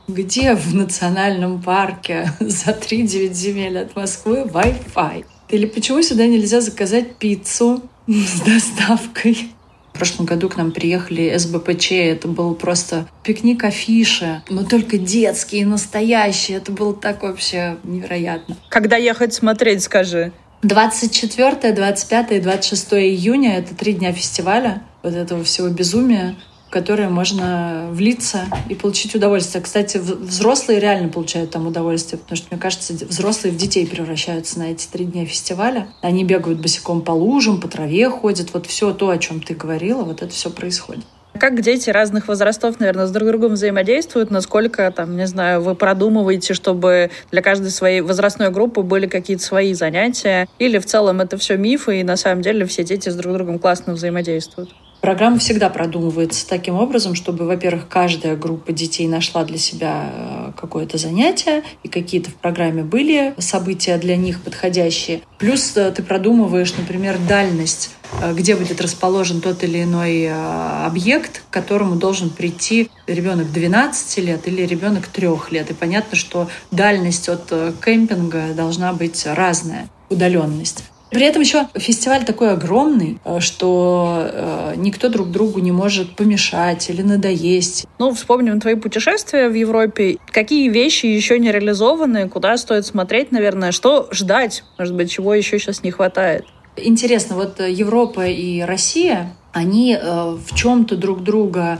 Где 0.07 0.55
в 0.55 0.73
национальном 0.73 1.61
парке 1.61 2.31
за 2.39 2.71
3-9 2.71 3.33
земель 3.33 3.79
от 3.79 3.95
Москвы 3.95 4.43
Wi-Fi? 4.43 5.25
Или 5.49 5.65
почему 5.65 6.01
сюда 6.01 6.25
нельзя 6.27 6.61
заказать 6.61 7.17
пиццу 7.17 7.81
с 8.07 8.41
доставкой? 8.41 9.51
В 9.93 9.97
прошлом 10.01 10.25
году 10.25 10.49
к 10.49 10.57
нам 10.57 10.71
приехали 10.71 11.37
СБПЧ, 11.37 11.91
это 11.91 12.27
был 12.27 12.55
просто 12.55 13.07
пикник 13.23 13.63
афиши, 13.63 14.41
но 14.49 14.63
только 14.63 14.97
детские, 14.97 15.65
настоящие. 15.65 16.57
Это 16.57 16.71
было 16.71 16.93
так 16.93 17.23
вообще 17.23 17.77
невероятно. 17.83 18.55
Когда 18.69 18.95
ехать 18.95 19.33
смотреть, 19.33 19.83
скажи? 19.83 20.31
24, 20.63 21.73
25 21.73 22.31
и 22.31 22.39
26 22.39 22.93
июня— 22.93 23.57
это 23.57 23.75
три 23.75 23.93
дня 23.93 24.13
фестиваля 24.13 24.83
вот 25.03 25.13
этого 25.13 25.43
всего 25.43 25.67
безумия 25.69 26.35
в 26.71 26.73
которые 26.73 27.09
можно 27.09 27.89
влиться 27.91 28.45
и 28.69 28.75
получить 28.75 29.13
удовольствие. 29.13 29.61
Кстати, 29.61 29.97
взрослые 29.97 30.79
реально 30.79 31.09
получают 31.09 31.51
там 31.51 31.67
удовольствие, 31.67 32.17
потому 32.17 32.37
что, 32.37 32.47
мне 32.49 32.61
кажется, 32.61 32.93
взрослые 32.93 33.51
в 33.51 33.57
детей 33.57 33.85
превращаются 33.85 34.57
на 34.57 34.71
эти 34.71 34.87
три 34.87 35.03
дня 35.03 35.25
фестиваля. 35.25 35.89
Они 36.01 36.23
бегают 36.23 36.61
босиком 36.61 37.01
по 37.01 37.11
лужам, 37.11 37.59
по 37.59 37.67
траве 37.67 38.09
ходят. 38.09 38.53
Вот 38.53 38.67
все 38.67 38.93
то, 38.93 39.09
о 39.09 39.17
чем 39.17 39.41
ты 39.41 39.53
говорила, 39.53 40.03
вот 40.03 40.21
это 40.21 40.31
все 40.31 40.49
происходит. 40.49 41.03
Как 41.37 41.59
дети 41.59 41.89
разных 41.89 42.29
возрастов, 42.29 42.79
наверное, 42.79 43.05
с 43.05 43.11
друг 43.11 43.27
другом 43.27 43.55
взаимодействуют? 43.55 44.31
Насколько, 44.31 44.89
там, 44.91 45.17
не 45.17 45.27
знаю, 45.27 45.61
вы 45.61 45.75
продумываете, 45.75 46.53
чтобы 46.53 47.11
для 47.31 47.41
каждой 47.41 47.71
своей 47.71 47.99
возрастной 47.99 48.49
группы 48.49 48.81
были 48.81 49.07
какие-то 49.07 49.43
свои 49.43 49.73
занятия? 49.73 50.47
Или 50.57 50.77
в 50.77 50.85
целом 50.85 51.19
это 51.19 51.37
все 51.37 51.57
мифы, 51.57 51.99
и 51.99 52.03
на 52.03 52.15
самом 52.15 52.41
деле 52.41 52.65
все 52.65 52.85
дети 52.85 53.09
с 53.09 53.15
друг 53.15 53.33
другом 53.33 53.59
классно 53.59 53.91
взаимодействуют? 53.91 54.69
Программа 55.01 55.39
всегда 55.39 55.71
продумывается 55.71 56.47
таким 56.47 56.75
образом, 56.75 57.15
чтобы, 57.15 57.47
во-первых, 57.47 57.87
каждая 57.89 58.35
группа 58.35 58.71
детей 58.71 59.07
нашла 59.07 59.43
для 59.43 59.57
себя 59.57 60.11
э, 60.13 60.51
какое-то 60.55 60.99
занятие, 60.99 61.63
и 61.81 61.87
какие-то 61.87 62.29
в 62.29 62.35
программе 62.35 62.83
были 62.83 63.33
события 63.39 63.97
для 63.97 64.15
них 64.15 64.41
подходящие. 64.41 65.23
Плюс 65.39 65.75
э, 65.75 65.91
ты 65.91 66.03
продумываешь, 66.03 66.75
например, 66.77 67.17
дальность 67.27 67.89
э, 68.21 68.31
где 68.35 68.55
будет 68.55 68.79
расположен 68.79 69.41
тот 69.41 69.63
или 69.63 69.81
иной 69.81 70.31
объект, 70.31 71.41
к 71.49 71.51
которому 71.51 71.95
должен 71.95 72.29
прийти 72.29 72.91
ребенок 73.07 73.51
12 73.51 74.17
лет 74.19 74.47
или 74.47 74.61
ребенок 74.67 75.07
3 75.07 75.27
лет. 75.49 75.71
И 75.71 75.73
понятно, 75.73 76.15
что 76.15 76.47
дальность 76.69 77.27
от 77.27 77.51
кемпинга 77.83 78.53
должна 78.53 78.93
быть 78.93 79.25
разная, 79.25 79.89
удаленность. 80.09 80.90
При 81.11 81.25
этом 81.25 81.41
еще 81.41 81.67
фестиваль 81.75 82.23
такой 82.23 82.53
огромный, 82.53 83.19
э, 83.25 83.39
что 83.41 84.29
э, 84.31 84.73
никто 84.77 85.09
друг 85.09 85.29
другу 85.29 85.59
не 85.59 85.73
может 85.73 86.15
помешать 86.15 86.89
или 86.89 87.01
надоесть. 87.01 87.85
Ну, 87.99 88.13
вспомним 88.13 88.61
твои 88.61 88.75
путешествия 88.75 89.49
в 89.49 89.53
Европе. 89.53 90.17
Какие 90.27 90.69
вещи 90.69 91.07
еще 91.07 91.37
не 91.37 91.51
реализованы, 91.51 92.29
куда 92.29 92.55
стоит 92.55 92.85
смотреть, 92.85 93.31
наверное, 93.31 93.73
что 93.73 94.07
ждать, 94.11 94.63
может 94.77 94.95
быть, 94.95 95.11
чего 95.11 95.33
еще 95.33 95.59
сейчас 95.59 95.83
не 95.83 95.91
хватает? 95.91 96.45
Интересно, 96.77 97.35
вот 97.35 97.59
Европа 97.59 98.25
и 98.27 98.61
Россия, 98.61 99.35
они 99.51 99.97
э, 100.01 100.37
в 100.45 100.55
чем-то 100.55 100.95
друг 100.95 101.23
друга 101.23 101.79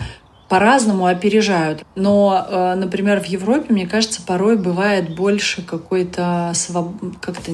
по-разному 0.52 1.06
опережают. 1.06 1.86
Но, 1.96 2.46
э, 2.46 2.76
например, 2.76 3.22
в 3.22 3.26
Европе, 3.26 3.68
мне 3.70 3.88
кажется, 3.88 4.22
порой 4.22 4.58
бывает 4.58 5.16
больше 5.16 5.62
какой-то 5.62 6.52
своб... 6.56 6.92
как-то 7.22 7.54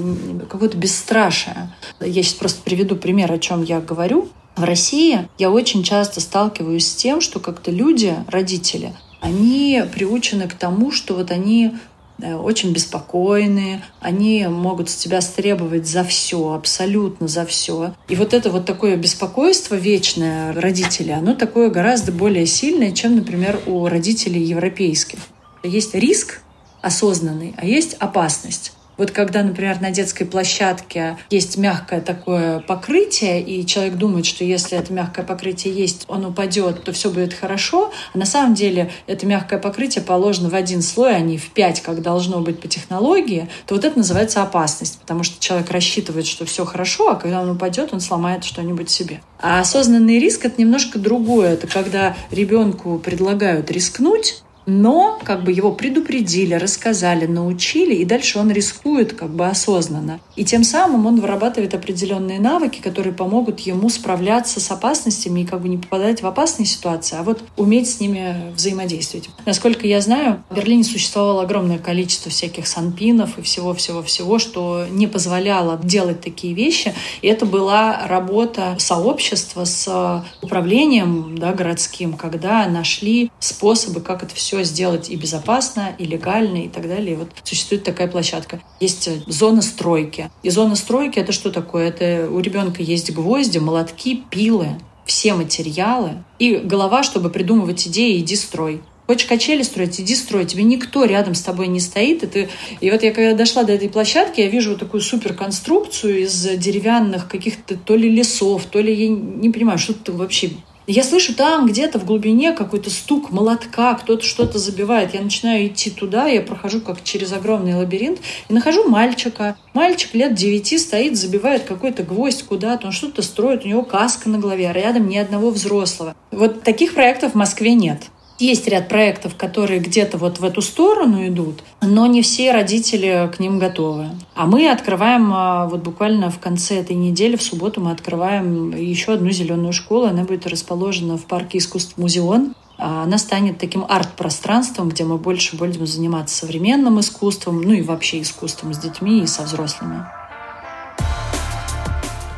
какое-то 0.50 0.78
бесстрашие. 0.78 1.72
Я 2.02 2.24
сейчас 2.24 2.34
просто 2.34 2.64
приведу 2.64 2.96
пример, 2.96 3.32
о 3.32 3.38
чем 3.38 3.62
я 3.62 3.82
говорю. 3.82 4.30
В 4.56 4.64
России 4.64 5.30
я 5.38 5.52
очень 5.52 5.84
часто 5.84 6.22
сталкиваюсь 6.22 6.88
с 6.88 6.96
тем, 6.96 7.22
что 7.22 7.40
как-то 7.40 7.70
люди, 7.70 8.16
родители, 8.30 8.94
они 9.22 9.84
приучены 9.94 10.48
к 10.48 10.56
тому, 10.56 10.92
что 10.92 11.14
вот 11.14 11.30
они 11.30 11.76
очень 12.20 12.72
беспокойные, 12.74 13.84
они 14.00 14.48
могут 14.48 14.90
с 14.90 14.96
тебя 14.96 15.22
стребовать 15.22 15.88
за 15.88 16.04
все, 16.04 16.54
абсолютно 16.54 17.28
за 17.28 17.46
все. 17.46 17.94
И 18.08 18.16
вот 18.16 18.34
это 18.34 18.50
вот 18.50 18.66
такое 18.66 18.98
беспокойство 18.98 19.76
вечное 19.76 20.54
родителей, 20.54 21.14
оно 21.14 21.36
такое 21.36 21.70
гораздо 21.70 22.12
более 22.12 22.46
сильное, 22.46 22.92
чем, 22.92 23.16
например, 23.16 23.62
у 23.66 23.88
родителей 23.88 24.42
европейских. 24.42 25.20
Есть 25.64 25.94
риск 25.94 26.42
осознанный, 26.82 27.54
а 27.58 27.66
есть 27.66 27.96
опасность. 27.96 28.74
Вот 28.98 29.12
когда, 29.12 29.44
например, 29.44 29.80
на 29.82 29.92
детской 29.92 30.26
площадке 30.26 31.18
есть 31.30 31.58
мягкое 31.58 32.02
такое 32.02 32.60
покрытие, 32.60 33.42
и 33.42 33.66
человек 33.66 33.96
думает, 33.96 34.26
что 34.26 34.44
если 34.44 34.78
это 34.78 34.92
мягкое 34.92 35.24
покрытие 35.24 35.74
есть, 35.74 36.06
он 36.08 36.26
упадет, 36.26 36.84
то 36.84 36.92
все 36.92 37.10
будет 37.10 37.34
хорошо, 37.34 37.92
а 38.14 38.18
на 38.18 38.26
самом 38.26 38.56
деле 38.56 38.92
это 39.06 39.26
мягкое 39.26 39.60
покрытие 39.60 40.04
положено 40.04 40.50
в 40.50 40.56
один 40.56 40.82
слой, 40.82 41.16
а 41.16 41.20
не 41.20 41.38
в 41.38 41.50
пять, 41.52 41.82
как 41.82 42.02
должно 42.02 42.42
быть 42.42 42.60
по 42.60 42.68
технологии, 42.68 43.50
то 43.66 43.76
вот 43.76 43.86
это 43.86 43.98
называется 43.98 44.42
опасность, 44.42 45.00
потому 45.00 45.24
что 45.24 45.40
человек 45.40 45.70
рассчитывает, 45.72 46.26
что 46.26 46.46
все 46.46 46.66
хорошо, 46.66 47.12
а 47.12 47.16
когда 47.16 47.42
он 47.42 47.52
упадет, 47.52 47.94
он 47.94 48.02
сломает 48.02 48.44
что-нибудь 48.44 48.90
себе. 48.90 49.22
А 49.40 49.60
осознанный 49.60 50.20
риск— 50.20 50.46
это 50.46 50.60
немножко 50.60 50.98
другое. 50.98 51.54
Это 51.54 51.68
когда 51.68 52.16
ребенку 52.32 52.98
предлагают 52.98 53.70
рискнуть, 53.70 54.42
но 54.68 55.18
как 55.24 55.44
бы 55.44 55.52
его 55.52 55.72
предупредили, 55.72 56.54
рассказали, 56.54 57.26
научили, 57.26 57.96
и 57.96 58.06
дальше 58.06 58.38
он 58.38 58.52
рискует 58.52 59.14
как 59.14 59.30
бы 59.30 59.48
осознанно. 59.48 60.20
И 60.36 60.44
тем 60.44 60.64
самым 60.64 61.06
он 61.06 61.22
вырабатывает 61.22 61.74
определенные 61.74 62.40
навыки, 62.40 62.82
которые 62.82 63.14
помогут 63.14 63.62
ему 63.62 63.90
справляться 63.90 64.60
с 64.60 64.70
опасностями 64.70 65.42
и 65.42 65.46
как 65.46 65.62
бы 65.62 65.70
не 65.70 65.78
попадать 65.78 66.22
в 66.22 66.28
опасные 66.28 66.66
ситуации, 66.66 67.18
а 67.18 67.24
вот 67.24 67.44
уметь 67.56 67.90
с 67.90 68.00
ними 68.02 68.52
взаимодействовать. 68.54 69.30
Насколько 69.46 69.88
я 69.88 70.02
знаю, 70.02 70.44
в 70.50 70.56
Берлине 70.56 70.84
существовало 70.84 71.44
огромное 71.44 71.80
количество 71.80 72.30
всяких 72.30 72.68
санпинов 72.68 73.38
и 73.40 73.42
всего-всего-всего, 73.42 74.38
что 74.38 74.86
не 74.90 75.08
позволяло 75.08 75.80
делать 75.82 76.20
такие 76.20 76.54
вещи. 76.54 76.94
И 77.22 77.28
это 77.28 77.46
была 77.46 78.06
работа 78.06 78.76
сообщества 78.80 79.64
с 79.64 80.26
управлением 80.42 81.38
да, 81.38 81.54
городским, 81.54 82.14
когда 82.14 82.68
нашли 82.68 83.32
способы, 83.40 84.02
как 84.02 84.24
это 84.24 84.36
все 84.36 84.57
все 84.58 84.64
сделать 84.64 85.10
и 85.10 85.16
безопасно, 85.16 85.96
и 85.98 86.06
легально, 86.06 86.66
и 86.66 86.68
так 86.68 86.88
далее. 86.88 87.14
И 87.14 87.16
вот 87.16 87.30
существует 87.44 87.84
такая 87.84 88.08
площадка. 88.08 88.60
Есть 88.80 89.08
э, 89.08 89.22
зона 89.28 89.62
стройки. 89.62 90.30
И 90.44 90.50
зона 90.50 90.76
стройки— 90.76 91.20
это 91.20 91.32
что 91.32 91.52
такое? 91.52 91.90
Это 91.90 92.30
у 92.30 92.40
ребенка 92.40 92.82
есть 92.82 93.12
гвозди, 93.12 93.60
молотки, 93.60 94.24
пилы, 94.30 94.70
все 95.06 95.34
материалы. 95.34 96.24
И 96.40 96.56
голова, 96.56 97.04
чтобы 97.04 97.30
придумывать 97.30 97.88
идеи, 97.88 98.20
иди 98.20 98.36
строй. 98.36 98.82
Хочешь 99.06 99.26
качели 99.26 99.62
строить, 99.62 100.02
иди 100.02 100.16
строй. 100.16 100.46
Тебе 100.46 100.64
никто 100.64 101.06
рядом 101.06 101.34
с 101.34 101.42
тобой 101.42 101.68
не 101.68 101.80
стоит. 101.80 102.24
И, 102.24 102.28
ты... 102.28 102.50
и 102.82 102.92
вот 102.92 103.04
я 103.04 103.14
когда 103.14 103.34
дошла 103.34 103.64
до 103.64 103.72
этой 103.72 103.88
площадки, 103.88 104.42
я 104.42 104.48
вижу 104.48 104.72
вот 104.72 104.80
такую 104.80 105.00
суперконструкцию 105.00 106.24
из 106.24 106.42
деревянных 106.58 107.30
каких-то 107.30 107.78
то 107.78 107.96
ли 107.96 108.10
лесов, 108.10 108.66
то 108.66 108.82
ли 108.82 108.94
я 108.94 109.08
не 109.08 109.50
понимаю, 109.50 109.78
что 109.78 109.94
это 109.94 110.12
вообще 110.12 110.52
Я 110.90 111.04
слышу 111.04 111.36
там 111.36 111.68
где-то 111.68 112.00
в 112.00 112.06
глубине 112.06 112.54
какой-то 112.54 112.90
стук 112.90 113.30
молотка, 113.30 113.94
кто-то 113.96 114.24
что-то 114.24 114.58
забивает. 114.58 115.14
Я 115.14 115.20
начинаю 115.20 115.68
идти 115.68 115.90
туда, 115.90 116.28
я 116.28 116.42
прохожу 116.42 116.80
как 116.80 117.04
через 117.04 117.34
огромный 117.34 117.76
лабиринт 117.76 118.20
и 118.48 118.54
нахожу 118.54 118.88
мальчика. 118.88 119.58
Мальчик 119.74 120.14
лет 120.14 120.34
девяти 120.34 120.78
стоит, 120.78 121.18
забивает 121.18 121.64
какой-то 121.64 122.04
гвоздь 122.04 122.44
куда-то, 122.44 122.88
он 122.88 122.94
что-то 122.94 123.22
строит, 123.22 123.66
у 123.66 123.68
него 123.68 123.84
каска 123.84 124.30
на 124.30 124.40
голове, 124.40 124.70
а 124.70 124.74
рядом 124.74 125.10
ни 125.10 125.18
одного 125.18 125.50
взрослого. 125.50 126.16
Вот 126.32 126.64
таких 126.64 126.94
проектов 126.94 127.34
в 127.34 127.36
Москве 127.36 127.74
нет. 127.74 128.04
Есть 128.40 128.68
ряд 128.68 128.88
проектов, 128.88 129.36
которые 129.36 129.80
где-то 129.80 130.20
вот 130.20 130.40
в 130.40 130.46
эту 130.46 130.62
сторону 130.62 131.28
идут, 131.28 131.64
но 131.82 132.06
не 132.06 132.22
все 132.22 132.52
родители 132.52 133.32
к 133.36 133.40
ним 133.40 133.58
готовы. 133.58 134.12
А 134.36 134.46
мы 134.46 134.70
открываем 134.70 135.32
а, 135.34 135.66
вот 135.66 135.82
буквально 135.82 136.30
в 136.30 136.38
конце 136.38 136.76
этой 136.76 136.96
недели, 136.96 137.36
в 137.36 137.42
субботу 137.42 137.82
мы 137.82 137.90
открываем 137.92 138.76
еще 138.76 139.14
одну 139.14 139.32
зеленую 139.32 139.74
школу. 139.74 140.06
Она 140.06 140.24
будет 140.24 140.46
расположена 140.46 141.18
в 141.18 141.26
парке 141.26 141.58
искусств 141.58 141.98
Музеон. 141.98 142.54
А, 142.78 143.06
она 143.06 143.18
станет 143.18 143.58
таким 143.58 143.84
арт-пространством, 143.90 144.90
где 144.90 145.04
мы 145.04 145.18
больше 145.18 145.58
будем 145.58 145.88
заниматься 145.88 146.38
современным 146.38 147.00
искусством, 147.00 147.62
ну 147.62 147.74
и 147.74 147.82
вообще 147.82 148.22
искусством 148.22 148.72
с 148.72 148.78
детьми 148.78 149.24
и 149.24 149.28
со 149.28 149.42
взрослыми. 149.42 150.06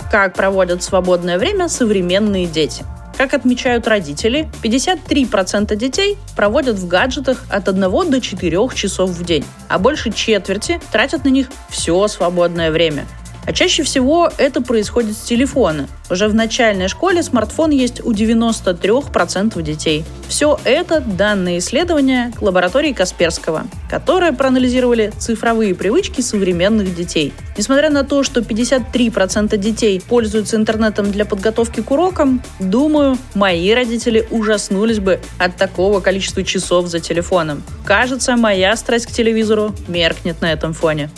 Как 0.09 0.33
проводят 0.33 0.81
свободное 0.81 1.37
время 1.37 1.67
современные 1.67 2.45
дети– 2.45 2.85
как 3.19 3.33
отмечают 3.33 3.85
родители, 3.85 4.47
53% 4.63 5.75
детей 5.75 6.17
проводят 6.37 6.77
в 6.77 6.87
гаджетах 6.87 7.43
от 7.49 7.67
1 7.67 8.09
до 8.09 8.21
4 8.21 8.57
часов 8.73 9.09
в 9.09 9.25
день, 9.25 9.43
а 9.67 9.77
больше 9.77 10.13
четверти 10.13 10.79
тратят 10.93 11.25
на 11.25 11.27
них 11.27 11.49
все 11.69 12.07
свободное 12.07 12.71
время. 12.71 13.05
А 13.49 13.51
чаще 13.51 13.81
всего 13.81 14.31
это 14.37 14.61
происходит 14.61 15.17
с 15.17 15.21
телефона. 15.21 15.87
Уже 16.11 16.27
в 16.27 16.35
начальной 16.35 16.87
школе 16.87 17.23
смартфон 17.23 17.71
есть 17.71 17.99
у 18.05 18.11
93% 18.11 19.59
детей. 19.63 20.05
Все 20.27 20.59
это 20.65 20.99
данные 21.01 21.57
исследования 21.57 22.31
лаборатории 22.41 22.93
Касперского, 22.93 23.65
которые 23.89 24.33
проанализировали 24.33 25.11
цифровые 25.17 25.73
привычки 25.73 26.21
современных 26.21 26.93
детей. 26.93 27.33
Несмотря 27.57 27.89
на 27.89 28.03
то, 28.03 28.21
что 28.21 28.41
53% 28.41 29.57
детей 29.57 29.99
пользуются 29.99 30.55
интернетом 30.55 31.11
для 31.11 31.25
подготовки 31.25 31.81
к 31.81 31.89
урокам, 31.89 32.43
думаю, 32.59 33.17
мои 33.33 33.73
родители 33.73 34.27
ужаснулись 34.29 34.99
бы 34.99 35.21
от 35.39 35.55
такого 35.55 36.01
количества 36.01 36.43
часов 36.43 36.85
за 36.85 36.99
телефоном. 36.99 37.63
Кажется, 37.83 38.37
моя 38.37 38.75
страсть 38.75 39.07
к 39.07 39.11
телевизору 39.11 39.73
меркнет 39.87 40.39
на 40.39 40.51
этом 40.51 40.73
фоне. 40.73 41.09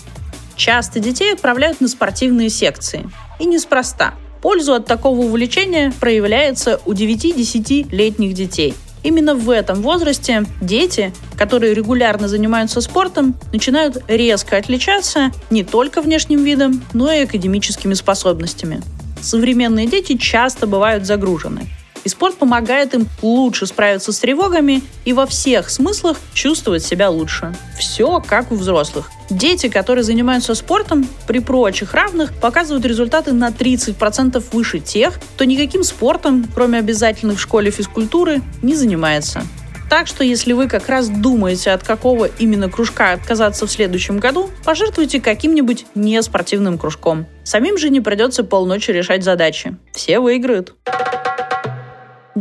Часто 0.61 0.99
детей 0.99 1.33
отправляют 1.33 1.81
на 1.81 1.87
спортивные 1.87 2.51
секции. 2.51 3.09
И 3.39 3.45
неспроста. 3.45 4.13
Пользу 4.43 4.73
от 4.73 4.85
такого 4.85 5.21
увлечения 5.21 5.91
проявляется 5.99 6.79
у 6.85 6.93
9-10-летних 6.93 8.35
детей. 8.35 8.75
Именно 9.01 9.33
в 9.33 9.49
этом 9.49 9.81
возрасте 9.81 10.45
дети, 10.61 11.15
которые 11.35 11.73
регулярно 11.73 12.27
занимаются 12.27 12.79
спортом, 12.81 13.33
начинают 13.51 14.03
резко 14.07 14.55
отличаться 14.57 15.31
не 15.49 15.63
только 15.63 15.99
внешним 15.99 16.43
видом, 16.43 16.83
но 16.93 17.11
и 17.11 17.23
академическими 17.23 17.95
способностями. 17.95 18.83
Современные 19.19 19.87
дети 19.87 20.15
часто 20.15 20.67
бывают 20.67 21.07
загружены. 21.07 21.61
И 22.03 22.09
спорт 22.09 22.35
помогает 22.35 22.93
им 22.93 23.07
лучше 23.21 23.65
справиться 23.65 24.11
с 24.11 24.19
тревогами 24.19 24.81
и 25.05 25.13
во 25.13 25.25
всех 25.25 25.69
смыслах 25.69 26.17
чувствовать 26.33 26.83
себя 26.83 27.09
лучше. 27.09 27.53
Все 27.77 28.21
как 28.25 28.51
у 28.51 28.55
взрослых. 28.55 29.09
Дети, 29.29 29.69
которые 29.69 30.03
занимаются 30.03 30.55
спортом, 30.55 31.07
при 31.27 31.39
прочих 31.39 31.93
равных 31.93 32.33
показывают 32.33 32.85
результаты 32.85 33.33
на 33.33 33.49
30% 33.49 34.43
выше 34.51 34.79
тех, 34.79 35.19
кто 35.35 35.45
никаким 35.45 35.83
спортом, 35.83 36.47
кроме 36.53 36.79
обязательных 36.79 37.37
в 37.37 37.41
школе 37.41 37.71
физкультуры, 37.71 38.41
не 38.61 38.75
занимается. 38.75 39.43
Так 39.91 40.07
что, 40.07 40.23
если 40.23 40.53
вы 40.53 40.69
как 40.69 40.87
раз 40.87 41.09
думаете, 41.09 41.71
от 41.71 41.83
какого 41.83 42.23
именно 42.25 42.69
кружка 42.69 43.11
отказаться 43.11 43.67
в 43.67 43.71
следующем 43.71 44.19
году, 44.19 44.49
пожертвуйте 44.63 45.19
каким-нибудь 45.19 45.85
неспортивным 45.95 46.77
кружком. 46.77 47.25
Самим 47.43 47.77
же 47.77 47.89
не 47.89 47.99
придется 47.99 48.45
полночи 48.45 48.91
решать 48.91 49.21
задачи. 49.23 49.75
Все 49.93 50.21
выиграют. 50.21 50.75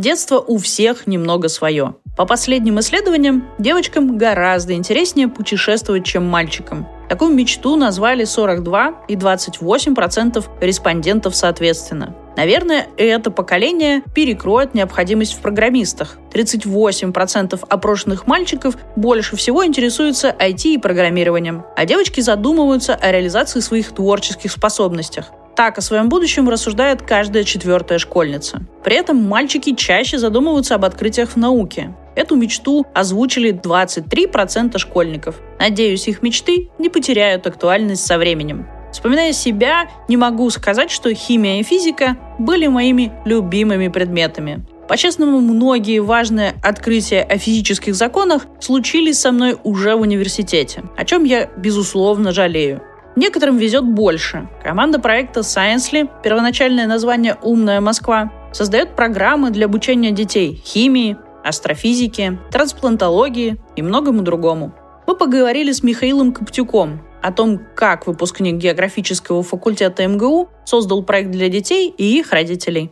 Детство 0.01 0.39
у 0.39 0.57
всех 0.57 1.05
немного 1.05 1.47
свое. 1.47 1.93
По 2.17 2.25
последним 2.25 2.79
исследованиям, 2.79 3.47
девочкам 3.59 4.17
гораздо 4.17 4.73
интереснее 4.73 5.27
путешествовать, 5.27 6.05
чем 6.05 6.25
мальчикам. 6.25 6.87
Такую 7.07 7.35
мечту 7.35 7.75
назвали 7.75 8.23
42 8.23 9.03
и 9.07 9.13
28% 9.13 10.43
респондентов 10.59 11.35
соответственно. 11.35 12.15
Наверное, 12.35 12.87
это 12.97 13.29
поколение 13.29 14.01
перекроет 14.15 14.73
необходимость 14.73 15.35
в 15.35 15.41
программистах. 15.41 16.17
38% 16.33 17.63
опрошенных 17.69 18.25
мальчиков 18.25 18.77
больше 18.95 19.35
всего 19.35 19.63
интересуются 19.63 20.35
IT 20.39 20.63
и 20.63 20.77
программированием, 20.79 21.63
а 21.77 21.85
девочки 21.85 22.21
задумываются 22.21 22.95
о 22.95 23.11
реализации 23.11 23.59
своих 23.59 23.91
творческих 23.91 24.51
способностях. 24.51 25.27
Так 25.55 25.77
о 25.77 25.81
своем 25.81 26.09
будущем 26.09 26.49
рассуждает 26.49 27.01
каждая 27.01 27.43
четвертая 27.43 27.99
школьница. 27.99 28.61
При 28.83 28.95
этом 28.95 29.17
мальчики 29.17 29.75
чаще 29.75 30.17
задумываются 30.17 30.75
об 30.75 30.85
открытиях 30.85 31.31
в 31.31 31.35
науке. 31.35 31.93
Эту 32.15 32.35
мечту 32.35 32.85
озвучили 32.93 33.53
23% 33.53 34.77
школьников. 34.77 35.39
Надеюсь, 35.59 36.07
их 36.07 36.21
мечты 36.21 36.69
не 36.77 36.89
потеряют 36.89 37.47
актуальность 37.47 38.05
со 38.05 38.17
временем. 38.17 38.67
Вспоминая 38.91 39.31
себя, 39.31 39.89
не 40.09 40.17
могу 40.17 40.49
сказать, 40.49 40.91
что 40.91 41.13
химия 41.13 41.59
и 41.59 41.63
физика 41.63 42.17
были 42.37 42.67
моими 42.67 43.13
любимыми 43.23 43.87
предметами. 43.87 44.65
По-честному, 44.89 45.39
многие 45.39 45.99
важные 45.99 46.55
открытия 46.61 47.21
о 47.21 47.37
физических 47.37 47.95
законах 47.95 48.45
случились 48.59 49.19
со 49.19 49.31
мной 49.31 49.57
уже 49.63 49.95
в 49.95 50.01
университете, 50.01 50.83
о 50.97 51.05
чем 51.05 51.23
я, 51.23 51.49
безусловно, 51.55 52.33
жалею. 52.33 52.81
Некоторым 53.15 53.57
везет 53.57 53.83
больше. 53.83 54.47
Команда 54.63 54.99
проекта 54.99 55.41
Sciencely, 55.41 56.09
первоначальное 56.23 56.87
название 56.87 57.37
«Умная 57.41 57.81
Москва», 57.81 58.31
создает 58.53 58.95
программы 58.95 59.51
для 59.51 59.65
обучения 59.65 60.11
детей 60.11 60.61
химии, 60.65 61.17
астрофизике, 61.43 62.39
трансплантологии 62.51 63.57
и 63.75 63.81
многому 63.81 64.21
другому. 64.21 64.73
Мы 65.07 65.15
поговорили 65.15 65.71
с 65.71 65.83
Михаилом 65.83 66.31
Коптюком 66.31 67.01
о 67.21 67.31
том, 67.31 67.59
как 67.75 68.07
выпускник 68.07 68.55
географического 68.55 69.43
факультета 69.43 70.07
МГУ 70.07 70.49
создал 70.65 71.03
проект 71.03 71.31
для 71.31 71.49
детей 71.49 71.93
и 71.95 72.19
их 72.19 72.31
родителей. 72.31 72.91